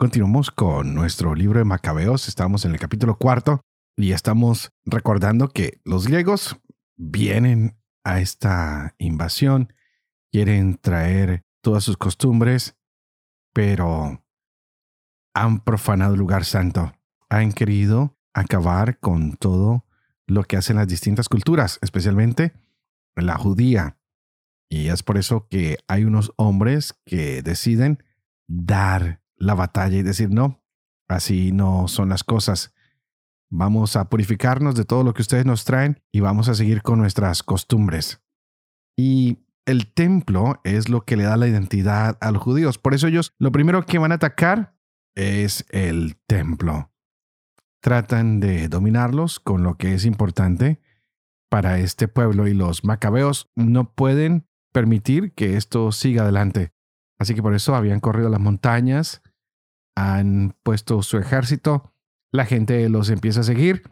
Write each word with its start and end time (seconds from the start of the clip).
Continuamos 0.00 0.50
con 0.50 0.94
nuestro 0.94 1.34
libro 1.34 1.58
de 1.58 1.66
Macabeos, 1.66 2.26
estamos 2.26 2.64
en 2.64 2.72
el 2.72 2.80
capítulo 2.80 3.18
cuarto 3.18 3.60
y 3.98 4.12
estamos 4.12 4.72
recordando 4.86 5.48
que 5.50 5.82
los 5.84 6.08
griegos 6.08 6.56
vienen 6.96 7.76
a 8.02 8.20
esta 8.20 8.94
invasión, 8.96 9.74
quieren 10.32 10.78
traer 10.78 11.44
todas 11.60 11.84
sus 11.84 11.98
costumbres, 11.98 12.78
pero 13.52 14.24
han 15.34 15.60
profanado 15.60 16.14
el 16.14 16.20
lugar 16.20 16.46
santo, 16.46 16.94
han 17.28 17.52
querido 17.52 18.16
acabar 18.32 19.00
con 19.00 19.36
todo 19.36 19.84
lo 20.26 20.44
que 20.44 20.56
hacen 20.56 20.76
las 20.76 20.88
distintas 20.88 21.28
culturas, 21.28 21.78
especialmente 21.82 22.54
la 23.16 23.36
judía. 23.36 23.98
Y 24.70 24.88
es 24.88 25.02
por 25.02 25.18
eso 25.18 25.46
que 25.50 25.76
hay 25.88 26.04
unos 26.04 26.32
hombres 26.36 26.94
que 27.04 27.42
deciden 27.42 28.02
dar 28.48 29.19
la 29.40 29.54
batalla 29.54 29.96
y 29.96 30.02
decir, 30.02 30.30
no, 30.30 30.62
así 31.08 31.50
no 31.50 31.88
son 31.88 32.10
las 32.10 32.22
cosas. 32.22 32.72
Vamos 33.50 33.96
a 33.96 34.08
purificarnos 34.08 34.76
de 34.76 34.84
todo 34.84 35.02
lo 35.02 35.12
que 35.12 35.22
ustedes 35.22 35.44
nos 35.44 35.64
traen 35.64 36.00
y 36.12 36.20
vamos 36.20 36.48
a 36.48 36.54
seguir 36.54 36.82
con 36.82 37.00
nuestras 37.00 37.42
costumbres. 37.42 38.22
Y 38.96 39.38
el 39.66 39.92
templo 39.92 40.60
es 40.62 40.88
lo 40.88 41.04
que 41.04 41.16
le 41.16 41.24
da 41.24 41.36
la 41.36 41.48
identidad 41.48 42.16
a 42.20 42.30
los 42.30 42.42
judíos. 42.42 42.78
Por 42.78 42.94
eso 42.94 43.08
ellos 43.08 43.34
lo 43.38 43.50
primero 43.50 43.84
que 43.84 43.98
van 43.98 44.12
a 44.12 44.16
atacar 44.16 44.76
es 45.16 45.66
el 45.70 46.16
templo. 46.26 46.92
Tratan 47.80 48.40
de 48.40 48.68
dominarlos 48.68 49.40
con 49.40 49.62
lo 49.62 49.76
que 49.76 49.94
es 49.94 50.04
importante 50.04 50.80
para 51.48 51.78
este 51.78 52.08
pueblo 52.08 52.46
y 52.46 52.54
los 52.54 52.84
macabeos 52.84 53.50
no 53.56 53.94
pueden 53.94 54.46
permitir 54.72 55.32
que 55.34 55.56
esto 55.56 55.90
siga 55.92 56.22
adelante. 56.22 56.72
Así 57.18 57.34
que 57.34 57.42
por 57.42 57.54
eso 57.54 57.74
habían 57.74 58.00
corrido 58.00 58.28
las 58.28 58.40
montañas, 58.40 59.22
han 60.08 60.56
puesto 60.62 61.02
su 61.02 61.18
ejército, 61.18 61.92
la 62.32 62.44
gente 62.46 62.88
los 62.88 63.10
empieza 63.10 63.40
a 63.40 63.44
seguir 63.44 63.82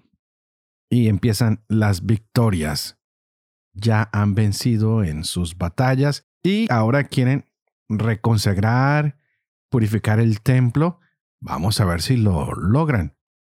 y 0.91 1.09
empiezan 1.09 1.65
las 1.69 2.07
victorias. 2.07 2.99
Ya 3.75 4.09
han 4.13 4.35
vencido 4.35 5.05
en 5.05 5.25
sus 5.25 5.57
batallas 5.57 6.27
y 6.43 6.67
ahora 6.71 7.05
quieren 7.05 7.45
reconsagrar, 7.89 9.19
purificar 9.71 10.21
el 10.21 10.41
templo. 10.41 11.01
Vamos 11.41 11.81
a 11.81 11.85
ver 11.85 12.03
si 12.03 12.17
lo 12.17 12.53
logran. 12.55 13.17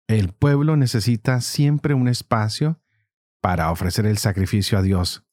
El 0.09 0.33
pueblo 0.33 0.77
necesita 0.77 1.41
siempre 1.41 1.95
un 1.95 2.09
espacio 2.09 2.81
para 3.41 3.71
ofrecer 3.71 4.07
el 4.07 4.19
sacrificio 4.19 4.79
a 4.79 4.83
Dios 4.83 5.25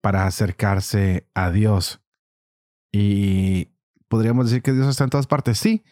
para 0.00 0.26
acercarse 0.26 1.28
a 1.34 1.50
Dios. 1.50 2.02
Y 2.92 3.68
podríamos 4.08 4.46
decir 4.46 4.62
que 4.62 4.72
Dios 4.72 4.88
está 4.88 5.04
en 5.04 5.10
todas 5.10 5.26
partes, 5.26 5.58
sí, 5.58 5.84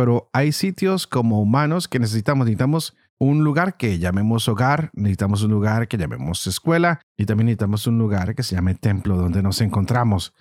pero 0.00 0.30
hay 0.32 0.52
sitios 0.52 1.06
como 1.06 1.42
humanos 1.42 1.86
que 1.86 1.98
necesitamos. 1.98 2.46
Necesitamos 2.46 2.96
un 3.18 3.44
lugar 3.44 3.76
que 3.76 3.98
llamemos 3.98 4.48
hogar, 4.48 4.88
necesitamos 4.94 5.42
un 5.42 5.50
lugar 5.50 5.88
que 5.88 5.98
llamemos 5.98 6.46
escuela 6.46 7.02
y 7.18 7.26
también 7.26 7.48
necesitamos 7.48 7.86
un 7.86 7.98
lugar 7.98 8.34
que 8.34 8.42
se 8.42 8.54
llame 8.54 8.74
templo 8.74 9.18
donde 9.18 9.42
nos 9.42 9.60
encontramos, 9.60 10.32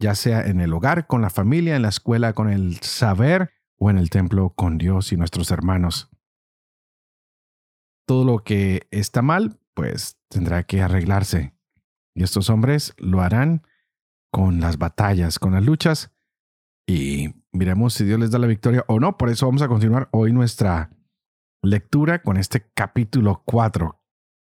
ya 0.00 0.16
sea 0.16 0.44
en 0.44 0.60
el 0.60 0.74
hogar 0.74 1.06
con 1.06 1.22
la 1.22 1.30
familia, 1.30 1.76
en 1.76 1.82
la 1.82 1.90
escuela 1.90 2.32
con 2.32 2.50
el 2.50 2.80
saber 2.80 3.52
o 3.78 3.88
en 3.88 3.98
el 3.98 4.10
templo 4.10 4.50
con 4.50 4.78
Dios 4.78 5.12
y 5.12 5.16
nuestros 5.16 5.52
hermanos. 5.52 6.10
Todo 8.04 8.24
lo 8.24 8.42
que 8.42 8.88
está 8.90 9.22
mal, 9.22 9.60
pues 9.74 10.18
tendrá 10.28 10.64
que 10.64 10.82
arreglarse. 10.82 11.54
Y 12.16 12.24
estos 12.24 12.50
hombres 12.50 12.94
lo 12.96 13.20
harán 13.20 13.62
con 14.32 14.58
las 14.58 14.76
batallas, 14.76 15.38
con 15.38 15.52
las 15.52 15.64
luchas. 15.64 16.10
Y 16.88 17.34
miremos 17.52 17.92
si 17.92 18.04
Dios 18.04 18.18
les 18.18 18.30
da 18.30 18.38
la 18.38 18.46
victoria 18.46 18.82
o 18.88 18.98
no. 18.98 19.18
Por 19.18 19.28
eso 19.28 19.44
vamos 19.44 19.60
a 19.60 19.68
continuar 19.68 20.08
hoy 20.10 20.32
nuestra 20.32 20.90
lectura 21.62 22.22
con 22.22 22.38
este 22.38 22.66
capítulo 22.74 23.42
4 23.44 24.00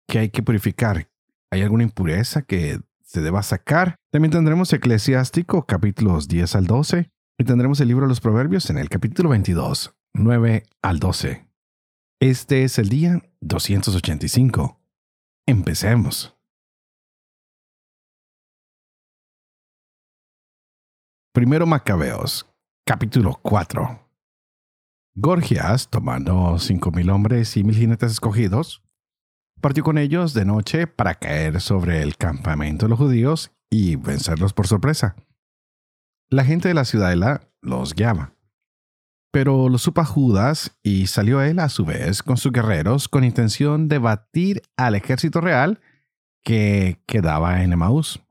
que 0.08 0.20
hay 0.20 0.30
que 0.30 0.44
purificar. 0.44 1.10
¿Hay 1.50 1.64
alguna 1.64 1.84
impureza 1.84 2.44
que 2.44 2.80
se 3.02 3.22
deba 3.22 3.42
sacar? 3.42 3.96
También 4.12 4.32
tendremos 4.32 4.72
Eclesiástico 4.72 5.66
capítulos 5.66 6.28
10 6.28 6.56
al 6.56 6.68
12 6.68 7.10
y 7.40 7.44
tendremos 7.46 7.80
el 7.82 7.88
libro 7.88 8.06
de 8.06 8.10
los 8.10 8.22
Proverbios 8.22 8.70
en 8.70 8.78
el 8.78 8.90
capítulo 8.90 9.30
22, 9.30 9.96
9 10.14 10.64
al 10.84 11.00
12. 11.00 11.48
Este 12.20 12.64
es 12.64 12.78
el 12.78 12.90
día 12.90 13.24
285. 13.42 14.80
Empecemos. 15.48 16.35
Primero 21.36 21.66
Macabeos, 21.66 22.46
capítulo 22.86 23.38
4. 23.42 24.10
Gorgias, 25.16 25.90
tomando 25.90 26.58
cinco 26.60 26.92
mil 26.92 27.10
hombres 27.10 27.58
y 27.58 27.66
mil 27.66 27.76
jinetes 27.76 28.14
escogidos, 28.14 28.82
partió 29.60 29.84
con 29.84 29.98
ellos 29.98 30.34
de 30.34 30.46
noche 30.46 30.88
para 30.88 31.16
caer 31.16 31.60
sobre 31.60 32.02
el 32.02 32.16
campamento 32.16 32.86
de 32.86 32.92
los 32.92 33.00
judíos 33.00 33.52
y 33.70 33.98
vencerlos 33.98 34.54
por 34.54 34.68
sorpresa. 34.68 35.18
La 36.30 36.46
gente 36.46 36.70
de 36.70 36.74
la 36.74 36.86
ciudadela 36.86 37.42
los 37.62 37.96
guiaba. 37.96 38.32
Pero 39.34 39.68
lo 39.68 39.78
supa 39.78 40.06
Judas 40.06 40.80
y 40.84 41.08
salió 41.08 41.42
él 41.42 41.60
a 41.60 41.68
su 41.68 41.84
vez 41.84 42.24
con 42.24 42.38
sus 42.38 42.54
guerreros 42.54 43.10
con 43.10 43.26
intención 43.26 43.90
de 43.90 43.98
batir 43.98 44.62
al 44.78 44.96
ejército 44.96 45.42
real 45.42 45.82
que 46.46 47.04
quedaba 47.06 47.62
en 47.62 47.74
Emaús 47.74 48.25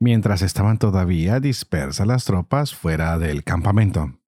mientras 0.00 0.42
estaban 0.42 0.78
todavía 0.78 1.40
dispersas 1.40 2.06
las 2.06 2.24
tropas 2.24 2.74
fuera 2.74 3.18
del 3.18 3.44
campamento. 3.44 4.18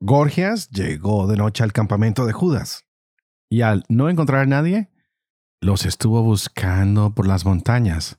Gorgias 0.00 0.68
llegó 0.70 1.26
de 1.28 1.36
noche 1.36 1.62
al 1.62 1.72
campamento 1.72 2.26
de 2.26 2.32
Judas, 2.32 2.84
y 3.48 3.62
al 3.62 3.84
no 3.88 4.08
encontrar 4.08 4.40
a 4.40 4.46
nadie, 4.46 4.90
los 5.60 5.86
estuvo 5.86 6.22
buscando 6.22 7.14
por 7.14 7.28
las 7.28 7.44
montañas, 7.44 8.18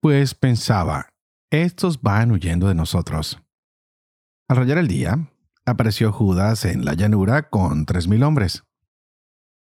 pues 0.00 0.34
pensaba, 0.34 1.10
estos 1.50 2.00
van 2.00 2.32
huyendo 2.32 2.68
de 2.68 2.74
nosotros. 2.74 3.38
Al 4.48 4.56
rayar 4.56 4.78
el 4.78 4.88
día, 4.88 5.30
apareció 5.66 6.12
Judas 6.12 6.64
en 6.64 6.84
la 6.84 6.94
llanura 6.94 7.50
con 7.50 7.84
tres 7.84 8.08
mil 8.08 8.22
hombres. 8.22 8.64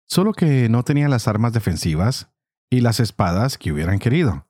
Solo 0.07 0.31
que 0.33 0.69
no 0.69 0.83
tenía 0.83 1.09
las 1.09 1.27
armas 1.27 1.53
defensivas 1.53 2.29
y 2.69 2.81
las 2.81 2.99
espadas 2.99 3.57
que 3.57 3.72
hubieran 3.72 3.99
querido 3.99 4.47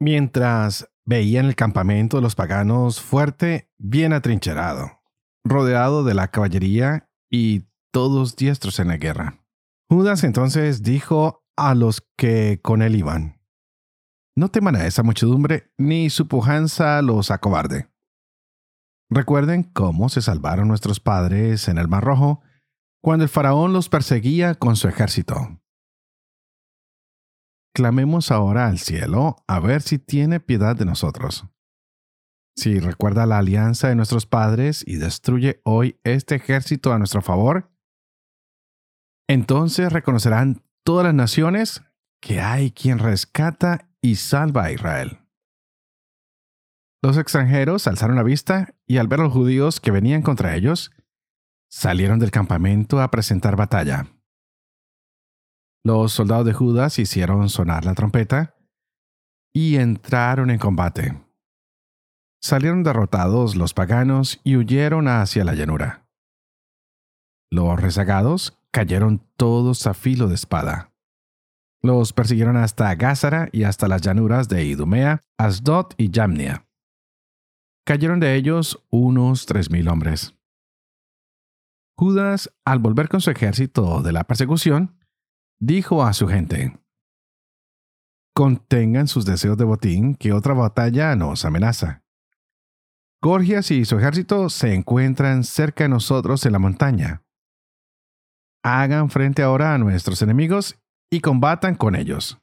mientras 0.00 0.90
veían 1.04 1.46
el 1.46 1.54
campamento 1.54 2.16
de 2.16 2.22
los 2.22 2.34
paganos 2.34 3.00
fuerte, 3.00 3.70
bien 3.78 4.12
atrincherado, 4.12 5.00
rodeado 5.44 6.02
de 6.02 6.14
la 6.14 6.28
caballería 6.28 7.08
y 7.30 7.66
todos 7.92 8.36
diestros 8.36 8.80
en 8.80 8.88
la 8.88 8.96
guerra. 8.96 9.44
Judas 9.88 10.24
entonces 10.24 10.82
dijo 10.82 11.44
a 11.56 11.74
los 11.74 12.06
que 12.16 12.60
con 12.62 12.82
él 12.82 12.96
iban, 12.96 13.40
No 14.36 14.48
teman 14.48 14.76
a 14.76 14.86
esa 14.86 15.02
muchedumbre, 15.02 15.72
ni 15.76 16.10
su 16.10 16.26
pujanza 16.26 17.02
los 17.02 17.30
acobarde. 17.30 17.90
Recuerden 19.10 19.64
cómo 19.64 20.08
se 20.08 20.22
salvaron 20.22 20.68
nuestros 20.68 21.00
padres 21.00 21.68
en 21.68 21.78
el 21.78 21.88
Mar 21.88 22.04
Rojo 22.04 22.40
cuando 23.02 23.24
el 23.24 23.28
faraón 23.28 23.72
los 23.72 23.88
perseguía 23.88 24.54
con 24.54 24.76
su 24.76 24.86
ejército. 24.86 25.59
Clamemos 27.74 28.30
ahora 28.30 28.66
al 28.66 28.78
cielo 28.78 29.36
a 29.46 29.60
ver 29.60 29.82
si 29.82 29.98
tiene 29.98 30.40
piedad 30.40 30.76
de 30.76 30.84
nosotros. 30.84 31.46
Si 32.56 32.78
recuerda 32.78 33.26
la 33.26 33.38
alianza 33.38 33.88
de 33.88 33.94
nuestros 33.94 34.26
padres 34.26 34.84
y 34.86 34.96
destruye 34.96 35.60
hoy 35.64 35.98
este 36.04 36.34
ejército 36.34 36.92
a 36.92 36.98
nuestro 36.98 37.22
favor, 37.22 37.70
entonces 39.28 39.92
reconocerán 39.92 40.62
todas 40.84 41.04
las 41.04 41.14
naciones 41.14 41.82
que 42.20 42.40
hay 42.40 42.72
quien 42.72 42.98
rescata 42.98 43.88
y 44.02 44.16
salva 44.16 44.64
a 44.64 44.72
Israel. 44.72 45.20
Los 47.02 47.16
extranjeros 47.16 47.86
alzaron 47.86 48.16
la 48.16 48.22
vista 48.22 48.74
y 48.86 48.98
al 48.98 49.08
ver 49.08 49.20
a 49.20 49.24
los 49.24 49.32
judíos 49.32 49.80
que 49.80 49.90
venían 49.90 50.22
contra 50.22 50.54
ellos, 50.54 50.90
salieron 51.70 52.18
del 52.18 52.30
campamento 52.30 53.00
a 53.00 53.10
presentar 53.10 53.56
batalla. 53.56 54.06
Los 55.84 56.12
soldados 56.12 56.44
de 56.44 56.52
Judas 56.52 56.98
hicieron 56.98 57.48
sonar 57.48 57.84
la 57.84 57.94
trompeta 57.94 58.54
y 59.54 59.76
entraron 59.76 60.50
en 60.50 60.58
combate. 60.58 61.18
Salieron 62.42 62.82
derrotados 62.82 63.56
los 63.56 63.74
paganos 63.74 64.40
y 64.44 64.56
huyeron 64.56 65.08
hacia 65.08 65.44
la 65.44 65.54
llanura. 65.54 66.06
Los 67.50 67.80
rezagados 67.80 68.58
cayeron 68.70 69.26
todos 69.36 69.86
a 69.86 69.94
filo 69.94 70.28
de 70.28 70.34
espada. 70.34 70.92
Los 71.82 72.12
persiguieron 72.12 72.56
hasta 72.56 72.94
Gázara 72.94 73.48
y 73.52 73.64
hasta 73.64 73.88
las 73.88 74.02
llanuras 74.02 74.48
de 74.48 74.64
Idumea, 74.64 75.22
Asdod 75.38 75.94
y 75.96 76.10
Jamnia. 76.12 76.66
Cayeron 77.86 78.20
de 78.20 78.34
ellos 78.36 78.84
unos 78.90 79.46
tres 79.46 79.70
mil 79.70 79.88
hombres. 79.88 80.34
Judas, 81.96 82.52
al 82.64 82.78
volver 82.78 83.08
con 83.08 83.20
su 83.20 83.30
ejército 83.30 84.02
de 84.02 84.12
la 84.12 84.24
persecución, 84.24 84.99
dijo 85.60 86.02
a 86.02 86.12
su 86.12 86.26
gente, 86.26 86.76
Contengan 88.34 89.06
sus 89.06 89.26
deseos 89.26 89.58
de 89.58 89.64
botín, 89.64 90.14
que 90.14 90.32
otra 90.32 90.54
batalla 90.54 91.14
nos 91.14 91.44
amenaza. 91.44 92.02
Gorgias 93.22 93.70
y 93.70 93.84
su 93.84 93.98
ejército 93.98 94.48
se 94.48 94.74
encuentran 94.74 95.44
cerca 95.44 95.84
de 95.84 95.90
nosotros 95.90 96.46
en 96.46 96.52
la 96.52 96.58
montaña. 96.58 97.22
Hagan 98.64 99.10
frente 99.10 99.42
ahora 99.42 99.74
a 99.74 99.78
nuestros 99.78 100.22
enemigos 100.22 100.80
y 101.10 101.20
combatan 101.20 101.74
con 101.74 101.96
ellos. 101.96 102.40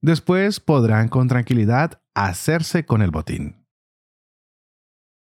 Después 0.00 0.60
podrán 0.60 1.08
con 1.08 1.26
tranquilidad 1.26 2.02
hacerse 2.14 2.84
con 2.86 3.02
el 3.02 3.10
botín. 3.10 3.66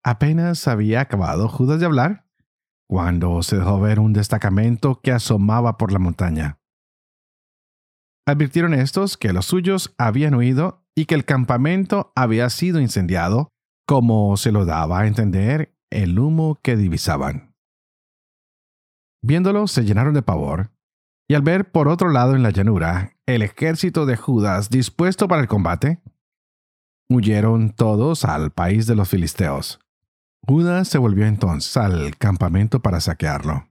Apenas 0.04 0.68
había 0.68 1.02
acabado 1.02 1.50
Judas 1.50 1.80
de 1.80 1.86
hablar 1.86 2.26
cuando 2.88 3.42
se 3.44 3.58
dejó 3.58 3.80
ver 3.80 4.00
un 4.00 4.14
destacamento 4.14 5.02
que 5.02 5.12
asomaba 5.12 5.78
por 5.78 5.92
la 5.92 6.00
montaña. 6.00 6.61
Advirtieron 8.32 8.74
estos 8.74 9.18
que 9.18 9.34
los 9.34 9.46
suyos 9.48 9.94
habían 9.98 10.36
huido 10.36 10.86
y 10.96 11.04
que 11.04 11.16
el 11.16 11.26
campamento 11.26 12.14
había 12.16 12.50
sido 12.50 12.80
incendiado, 12.80 13.50
como 13.86 14.38
se 14.38 14.54
lo 14.54 14.64
daba 14.64 15.02
a 15.02 15.08
entender 15.08 15.76
el 15.92 16.18
humo 16.18 16.58
que 16.64 16.78
divisaban. 16.78 17.54
Viéndolo, 19.22 19.68
se 19.68 19.84
llenaron 19.84 20.14
de 20.14 20.22
pavor, 20.22 20.72
y 21.30 21.34
al 21.34 21.42
ver 21.42 21.74
por 21.74 21.90
otro 21.90 22.10
lado 22.10 22.34
en 22.34 22.42
la 22.42 22.52
llanura 22.52 23.18
el 23.26 23.42
ejército 23.42 24.06
de 24.06 24.16
Judas 24.16 24.70
dispuesto 24.70 25.28
para 25.28 25.42
el 25.42 25.50
combate, 25.50 26.02
huyeron 27.10 27.72
todos 27.72 28.24
al 28.24 28.52
país 28.52 28.88
de 28.88 28.96
los 28.96 29.10
filisteos. 29.10 29.82
Judas 30.48 30.88
se 30.88 31.00
volvió 31.00 31.26
entonces 31.26 31.76
al 31.76 32.16
campamento 32.16 32.82
para 32.82 33.02
saquearlo. 33.02 33.68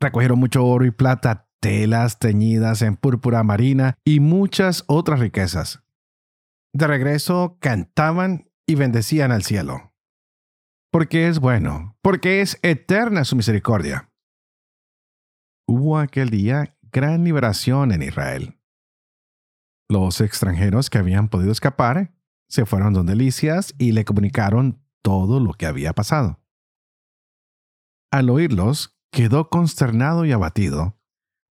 Recogieron 0.00 0.38
mucho 0.38 0.64
oro 0.64 0.86
y 0.86 0.92
plata, 0.92 1.45
telas 1.60 2.18
teñidas 2.18 2.82
en 2.82 2.96
púrpura 2.96 3.42
marina 3.42 3.98
y 4.04 4.20
muchas 4.20 4.84
otras 4.86 5.20
riquezas. 5.20 5.82
De 6.72 6.86
regreso 6.86 7.58
cantaban 7.60 8.50
y 8.66 8.74
bendecían 8.74 9.32
al 9.32 9.42
cielo. 9.42 9.94
Porque 10.90 11.28
es 11.28 11.38
bueno, 11.38 11.96
porque 12.02 12.40
es 12.40 12.58
eterna 12.62 13.24
su 13.24 13.36
misericordia. 13.36 14.10
Hubo 15.66 15.98
aquel 15.98 16.30
día 16.30 16.76
gran 16.92 17.24
liberación 17.24 17.92
en 17.92 18.02
Israel. 18.02 18.58
Los 19.88 20.20
extranjeros 20.20 20.90
que 20.90 20.98
habían 20.98 21.28
podido 21.28 21.52
escapar 21.52 22.14
se 22.48 22.66
fueron 22.66 22.92
donde 22.92 23.16
Licias 23.16 23.74
y 23.78 23.92
le 23.92 24.04
comunicaron 24.04 24.82
todo 25.02 25.40
lo 25.40 25.52
que 25.52 25.66
había 25.66 25.92
pasado. 25.92 26.40
Al 28.10 28.30
oírlos, 28.30 28.96
quedó 29.12 29.50
consternado 29.50 30.24
y 30.24 30.32
abatido, 30.32 30.95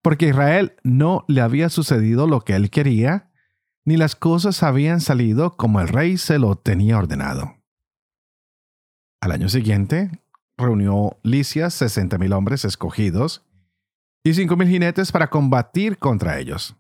porque 0.06 0.28
Israel 0.28 0.76
no 0.84 1.26
le 1.28 1.42
había 1.42 1.68
sucedido 1.70 2.28
lo 2.28 2.42
que 2.42 2.54
él 2.54 2.70
quería, 2.70 3.32
ni 3.86 3.98
las 3.98 4.16
cosas 4.16 4.62
habían 4.62 5.02
salido 5.02 5.58
como 5.58 5.82
el 5.82 5.88
rey 5.88 6.20
se 6.20 6.38
lo 6.38 6.56
tenía 6.58 7.00
ordenado. 7.00 7.56
Al 9.20 9.32
año 9.32 9.50
siguiente, 9.50 10.24
reunió 10.60 11.18
sesenta 11.70 12.20
mil 12.20 12.34
hombres 12.34 12.66
escogidos 12.66 13.48
y 14.24 14.36
cinco 14.36 14.56
mil 14.56 14.68
jinetes 14.68 15.12
para 15.12 15.32
combatir 15.32 15.98
contra 15.98 16.38
ellos. 16.38 16.76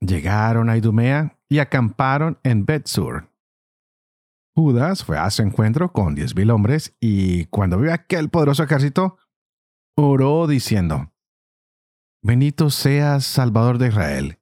Llegaron 0.00 0.68
a 0.68 0.76
Idumea 0.76 1.38
y 1.48 1.60
acamparon 1.60 2.40
en 2.42 2.66
Betsur. 2.66 3.30
Judas 4.56 5.04
fue 5.04 5.16
a 5.16 5.30
su 5.30 5.42
encuentro 5.42 5.92
con 5.92 6.16
diez 6.16 6.34
mil 6.34 6.50
hombres 6.50 6.96
y 6.98 7.44
cuando 7.46 7.78
vio 7.78 7.94
aquel 7.94 8.30
poderoso 8.30 8.64
ejército, 8.64 9.16
oró 9.96 10.48
diciendo, 10.48 11.11
Bendito 12.24 12.70
seas, 12.70 13.26
Salvador 13.26 13.78
de 13.78 13.88
Israel, 13.88 14.38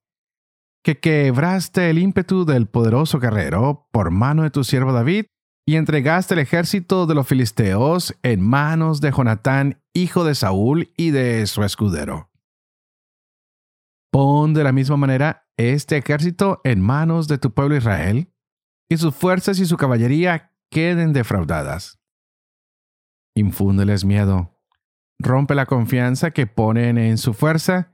que 0.85 1.01
quebraste 1.01 1.89
el 1.89 1.99
ímpetu 1.99 2.45
del 2.45 2.67
poderoso 2.67 3.19
guerrero 3.19 3.89
por 3.91 4.11
mano 4.11 4.43
de 4.43 4.51
tu 4.51 4.65
siervo 4.65 4.93
David 4.93 5.25
y 5.67 5.77
entregaste 5.77 6.35
el 6.35 6.41
ejército 6.41 7.07
de 7.07 7.15
los 7.15 7.27
filisteos 7.27 8.15
en 8.23 8.43
manos 8.43 9.01
de 9.01 9.13
Jonatán, 9.13 9.83
hijo 9.95 10.25
de 10.25 10.35
Saúl, 10.35 10.93
y 10.99 11.11
de 11.11 11.47
su 11.47 11.65
escudero. 11.65 12.31
Pon 14.13 14.53
de 14.53 14.65
la 14.65 14.73
misma 14.73 14.99
manera 14.99 15.49
este 15.57 15.97
ejército 15.97 16.61
en 16.65 16.83
manos 16.83 17.29
de 17.29 17.39
tu 17.39 17.55
pueblo 17.55 17.77
Israel, 17.77 18.31
y 18.91 18.99
sus 18.99 19.15
fuerzas 19.15 19.59
y 19.59 19.65
su 19.65 19.79
caballería 19.79 20.53
queden 20.71 21.15
defraudadas. 21.15 21.99
Infúndeles 23.35 24.05
miedo, 24.05 24.60
rompe 25.21 25.55
la 25.55 25.67
confianza 25.67 26.33
que 26.33 26.47
ponen 26.47 26.99
en 26.99 27.19
su 27.19 27.35
fuerza 27.35 27.93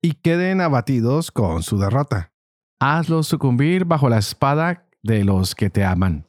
y 0.00 0.14
queden 0.14 0.60
abatidos 0.60 1.30
con 1.30 1.62
su 1.62 1.78
derrota. 1.78 2.32
Hazlos 2.80 3.26
sucumbir 3.26 3.84
bajo 3.84 4.08
la 4.08 4.18
espada 4.18 4.86
de 5.02 5.24
los 5.24 5.54
que 5.54 5.68
te 5.68 5.84
aman. 5.84 6.26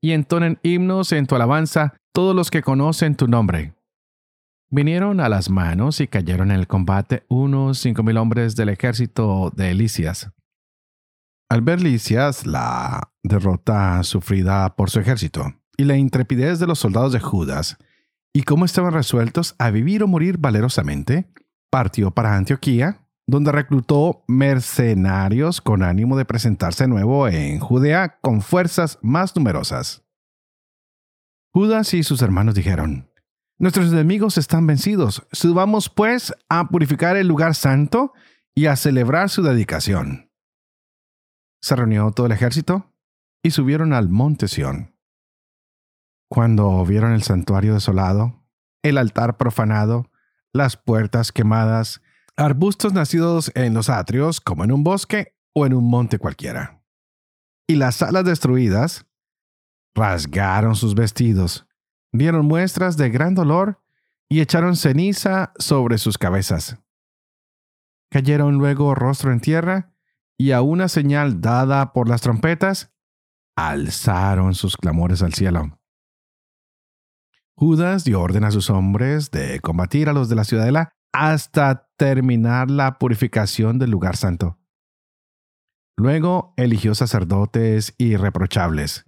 Y 0.00 0.12
entonen 0.12 0.58
himnos 0.62 1.12
en 1.12 1.26
tu 1.26 1.34
alabanza 1.34 1.94
todos 2.12 2.34
los 2.34 2.50
que 2.50 2.62
conocen 2.62 3.16
tu 3.16 3.26
nombre. 3.26 3.74
Vinieron 4.70 5.20
a 5.20 5.28
las 5.28 5.50
manos 5.50 6.00
y 6.00 6.06
cayeron 6.06 6.50
en 6.50 6.58
el 6.58 6.66
combate 6.66 7.24
unos 7.28 7.78
cinco 7.78 8.02
mil 8.02 8.16
hombres 8.16 8.56
del 8.56 8.70
ejército 8.70 9.52
de 9.54 9.70
Elícias. 9.70 10.30
Al 11.50 11.60
ver 11.60 11.82
Licias 11.82 12.46
la 12.46 13.12
derrota 13.22 14.02
sufrida 14.04 14.74
por 14.74 14.88
su 14.88 15.00
ejército 15.00 15.52
y 15.76 15.84
la 15.84 15.98
intrepidez 15.98 16.58
de 16.58 16.66
los 16.66 16.78
soldados 16.78 17.12
de 17.12 17.20
Judas, 17.20 17.76
y 18.34 18.42
cómo 18.42 18.64
estaban 18.64 18.92
resueltos 18.92 19.54
a 19.58 19.70
vivir 19.70 20.02
o 20.02 20.08
morir 20.08 20.38
valerosamente, 20.38 21.30
partió 21.70 22.10
para 22.10 22.36
Antioquía, 22.36 23.06
donde 23.26 23.52
reclutó 23.52 24.24
mercenarios 24.26 25.60
con 25.60 25.82
ánimo 25.82 26.16
de 26.16 26.24
presentarse 26.24 26.88
nuevo 26.88 27.28
en 27.28 27.60
Judea 27.60 28.18
con 28.20 28.42
fuerzas 28.42 28.98
más 29.02 29.36
numerosas. 29.36 30.04
Judas 31.54 31.94
y 31.94 32.02
sus 32.02 32.22
hermanos 32.22 32.54
dijeron, 32.54 33.10
Nuestros 33.58 33.92
enemigos 33.92 34.38
están 34.38 34.66
vencidos, 34.66 35.26
subamos 35.30 35.88
pues 35.88 36.34
a 36.48 36.68
purificar 36.68 37.16
el 37.16 37.28
lugar 37.28 37.54
santo 37.54 38.12
y 38.54 38.66
a 38.66 38.76
celebrar 38.76 39.28
su 39.30 39.42
dedicación 39.42 40.32
se 41.62 41.76
reunió 41.76 42.10
todo 42.10 42.26
el 42.26 42.32
ejército 42.32 42.92
y 43.42 43.52
subieron 43.52 43.92
al 43.92 44.08
monte 44.08 44.48
Sión. 44.48 44.91
Cuando 46.32 46.82
vieron 46.86 47.12
el 47.12 47.22
santuario 47.22 47.74
desolado, 47.74 48.42
el 48.82 48.96
altar 48.96 49.36
profanado, 49.36 50.10
las 50.54 50.78
puertas 50.78 51.30
quemadas, 51.30 52.00
arbustos 52.36 52.94
nacidos 52.94 53.52
en 53.54 53.74
los 53.74 53.90
atrios 53.90 54.40
como 54.40 54.64
en 54.64 54.72
un 54.72 54.82
bosque 54.82 55.36
o 55.52 55.66
en 55.66 55.74
un 55.74 55.90
monte 55.90 56.18
cualquiera, 56.18 56.82
y 57.66 57.76
las 57.76 57.96
salas 57.96 58.24
destruidas, 58.24 59.04
rasgaron 59.94 60.74
sus 60.74 60.94
vestidos, 60.94 61.66
dieron 62.12 62.46
muestras 62.46 62.96
de 62.96 63.10
gran 63.10 63.34
dolor 63.34 63.82
y 64.30 64.40
echaron 64.40 64.76
ceniza 64.76 65.52
sobre 65.58 65.98
sus 65.98 66.16
cabezas. 66.16 66.78
Cayeron 68.10 68.54
luego 68.54 68.94
rostro 68.94 69.32
en 69.32 69.40
tierra 69.40 69.92
y 70.38 70.52
a 70.52 70.62
una 70.62 70.88
señal 70.88 71.42
dada 71.42 71.92
por 71.92 72.08
las 72.08 72.22
trompetas, 72.22 72.90
alzaron 73.54 74.54
sus 74.54 74.78
clamores 74.78 75.22
al 75.22 75.34
cielo. 75.34 75.78
Judas 77.56 78.04
dio 78.04 78.20
orden 78.20 78.44
a 78.44 78.50
sus 78.50 78.70
hombres 78.70 79.30
de 79.30 79.60
combatir 79.60 80.08
a 80.08 80.12
los 80.12 80.28
de 80.28 80.36
la 80.36 80.44
ciudadela 80.44 80.90
hasta 81.12 81.90
terminar 81.96 82.70
la 82.70 82.98
purificación 82.98 83.78
del 83.78 83.90
lugar 83.90 84.16
santo. 84.16 84.58
Luego 85.96 86.54
eligió 86.56 86.94
sacerdotes 86.94 87.94
irreprochables, 87.98 89.04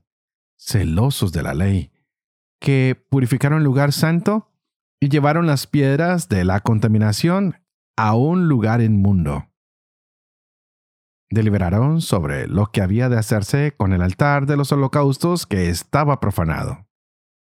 celosos 0.59 1.33
de 1.33 1.43
la 1.43 1.55
ley, 1.55 1.93
que 2.61 3.03
purificaron 3.11 3.59
el 3.59 3.65
lugar 3.65 3.93
santo 3.93 4.53
y 5.01 5.09
llevaron 5.09 5.47
las 5.47 5.67
piedras 5.67 6.29
de 6.29 6.45
la 6.45 6.61
contaminación 6.61 7.57
a 7.97 8.15
un 8.15 8.49
lugar 8.49 8.81
inmundo 8.83 9.49
deliberaron 11.35 12.01
sobre 12.01 12.47
lo 12.47 12.67
que 12.67 12.81
había 12.81 13.09
de 13.09 13.19
hacerse 13.19 13.75
con 13.77 13.93
el 13.93 14.01
altar 14.03 14.47
de 14.47 14.57
los 14.57 14.73
holocaustos 14.73 15.47
que 15.47 15.69
estaba 15.69 16.21
profanado. 16.21 16.87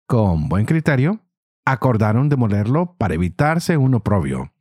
Con 0.10 0.50
buen 0.50 0.66
criterio, 0.66 1.20
acordaron 1.66 2.30
demolerlo 2.30 2.96
para 2.98 3.14
evitarse 3.14 3.78
un 3.78 3.94
oprobio, 3.94 4.52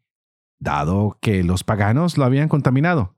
dado 0.59 1.17
que 1.23 1.43
los 1.43 1.65
paganos 1.65 2.19
lo 2.19 2.27
habían 2.27 2.51
contaminado. 2.51 3.17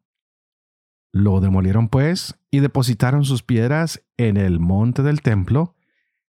Lo 1.12 1.40
demolieron 1.40 1.88
pues 1.88 2.38
y 2.52 2.60
depositaron 2.60 3.25
sus 3.25 3.42
piedras 3.42 4.06
en 4.16 4.37
el 4.37 4.60
monte 4.60 5.02
del 5.02 5.22
templo, 5.22 5.75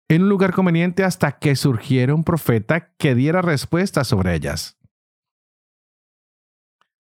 en 0.08 0.22
un 0.24 0.30
lugar 0.30 0.54
conveniente 0.54 1.04
hasta 1.04 1.34
que 1.34 1.58
surgiera 1.58 2.16
un 2.16 2.24
profeta 2.24 2.94
que 2.96 3.14
diera 3.14 3.42
respuesta 3.42 4.06
sobre 4.06 4.36
ellas. 4.36 4.78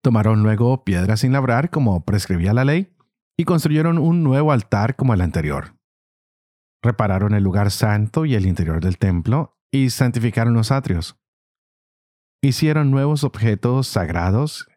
Tomaron 0.04 0.44
luego 0.44 0.84
piedras 0.84 1.22
sin 1.22 1.34
labrar 1.34 1.72
como 1.72 2.06
prescribía 2.06 2.54
la 2.54 2.66
ley 2.66 2.96
y 3.36 3.46
construyeron 3.46 3.98
un 3.98 4.22
nuevo 4.22 4.52
altar 4.52 4.96
como 4.96 5.16
el 5.16 5.22
anterior. 5.22 5.75
Repararon 6.86 7.34
el 7.34 7.44
lugar 7.44 7.72
santo 7.72 8.26
y 8.26 8.36
el 8.36 8.46
interior 8.46 8.80
del 8.80 9.00
templo 9.00 9.58
y 9.72 9.90
santificaron 9.90 10.54
los 10.54 10.72
atrios. 10.72 11.18
Hicieron 12.44 12.92
nuevos 12.92 13.24
objetos 13.24 13.88
sagrados 13.88 14.68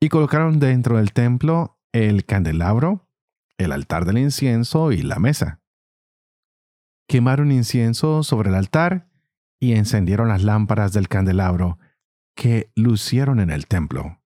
y 0.00 0.08
colocaron 0.08 0.60
dentro 0.60 0.96
del 0.96 1.12
templo 1.12 1.78
el 1.92 2.24
candelabro, 2.24 3.06
el 3.58 3.72
altar 3.72 4.06
del 4.06 4.16
incienso 4.16 4.92
y 4.92 5.02
la 5.02 5.18
mesa. 5.18 5.60
Quemaron 7.06 7.52
incienso 7.52 8.22
sobre 8.22 8.48
el 8.48 8.54
altar 8.54 9.10
y 9.60 9.74
encendieron 9.74 10.28
las 10.28 10.42
lámparas 10.44 10.94
del 10.94 11.08
candelabro 11.08 11.78
que 12.34 12.72
lucieron 12.76 13.40
en 13.40 13.50
el 13.50 13.66
templo. 13.66 14.22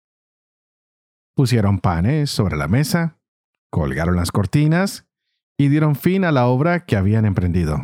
Pusieron 1.34 1.80
panes 1.80 2.30
sobre 2.30 2.56
la 2.56 2.68
mesa, 2.68 3.18
colgaron 3.68 4.14
las 4.14 4.30
cortinas 4.30 5.08
y 5.62 5.68
dieron 5.68 5.94
fin 5.94 6.24
a 6.24 6.32
la 6.32 6.48
obra 6.48 6.86
que 6.86 6.96
habían 6.96 7.24
emprendido. 7.24 7.80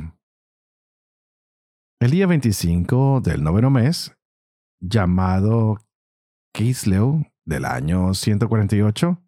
El 2.01 2.11
día 2.11 2.27
25 2.27 3.21
del 3.21 3.45
noveno 3.45 3.71
mes, 3.71 4.17
llamado 4.81 5.79
Kisleu 6.53 7.25
del 7.45 7.65
año 7.65 8.15
148, 8.15 9.23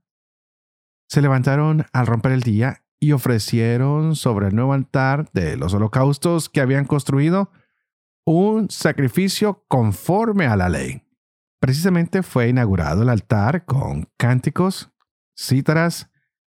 se 1.09 1.23
levantaron 1.23 1.87
al 1.93 2.09
romper 2.09 2.33
el 2.33 2.41
día 2.41 2.83
y 2.99 3.13
ofrecieron 3.13 4.17
sobre 4.17 4.49
el 4.49 4.57
nuevo 4.57 4.73
altar 4.73 5.31
de 5.33 5.57
los 5.57 5.73
holocaustos 5.73 6.49
que 6.49 6.61
habían 6.61 6.87
construido 6.87 7.53
un 8.27 8.69
sacrificio 8.69 9.65
conforme 9.69 10.47
a 10.47 10.57
la 10.57 10.69
ley. 10.69 11.05
Precisamente 11.61 12.25
fue 12.25 12.49
inaugurado 12.49 13.03
el 13.03 13.11
altar 13.11 13.65
con 13.65 14.09
cánticos, 14.17 14.91
cítaras, 15.39 16.11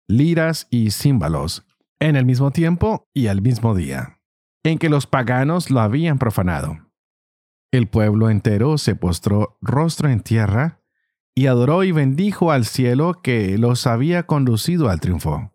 liras 0.07 0.67
y 0.69 0.91
címbalos, 0.91 1.65
en 2.01 2.15
el 2.15 2.25
mismo 2.25 2.51
tiempo 2.51 3.07
y 3.13 3.27
al 3.27 3.41
mismo 3.41 3.75
día, 3.75 4.19
en 4.63 4.79
que 4.79 4.89
los 4.89 5.05
paganos 5.05 5.69
lo 5.69 5.79
habían 5.79 6.17
profanado. 6.17 6.91
El 7.71 7.87
pueblo 7.87 8.29
entero 8.29 8.77
se 8.79 8.95
postró 8.95 9.57
rostro 9.61 10.09
en 10.09 10.21
tierra 10.21 10.81
y 11.35 11.45
adoró 11.45 11.83
y 11.83 11.91
bendijo 11.91 12.51
al 12.51 12.65
cielo 12.65 13.21
que 13.21 13.57
los 13.57 13.87
había 13.87 14.23
conducido 14.23 14.89
al 14.89 14.99
triunfo. 14.99 15.53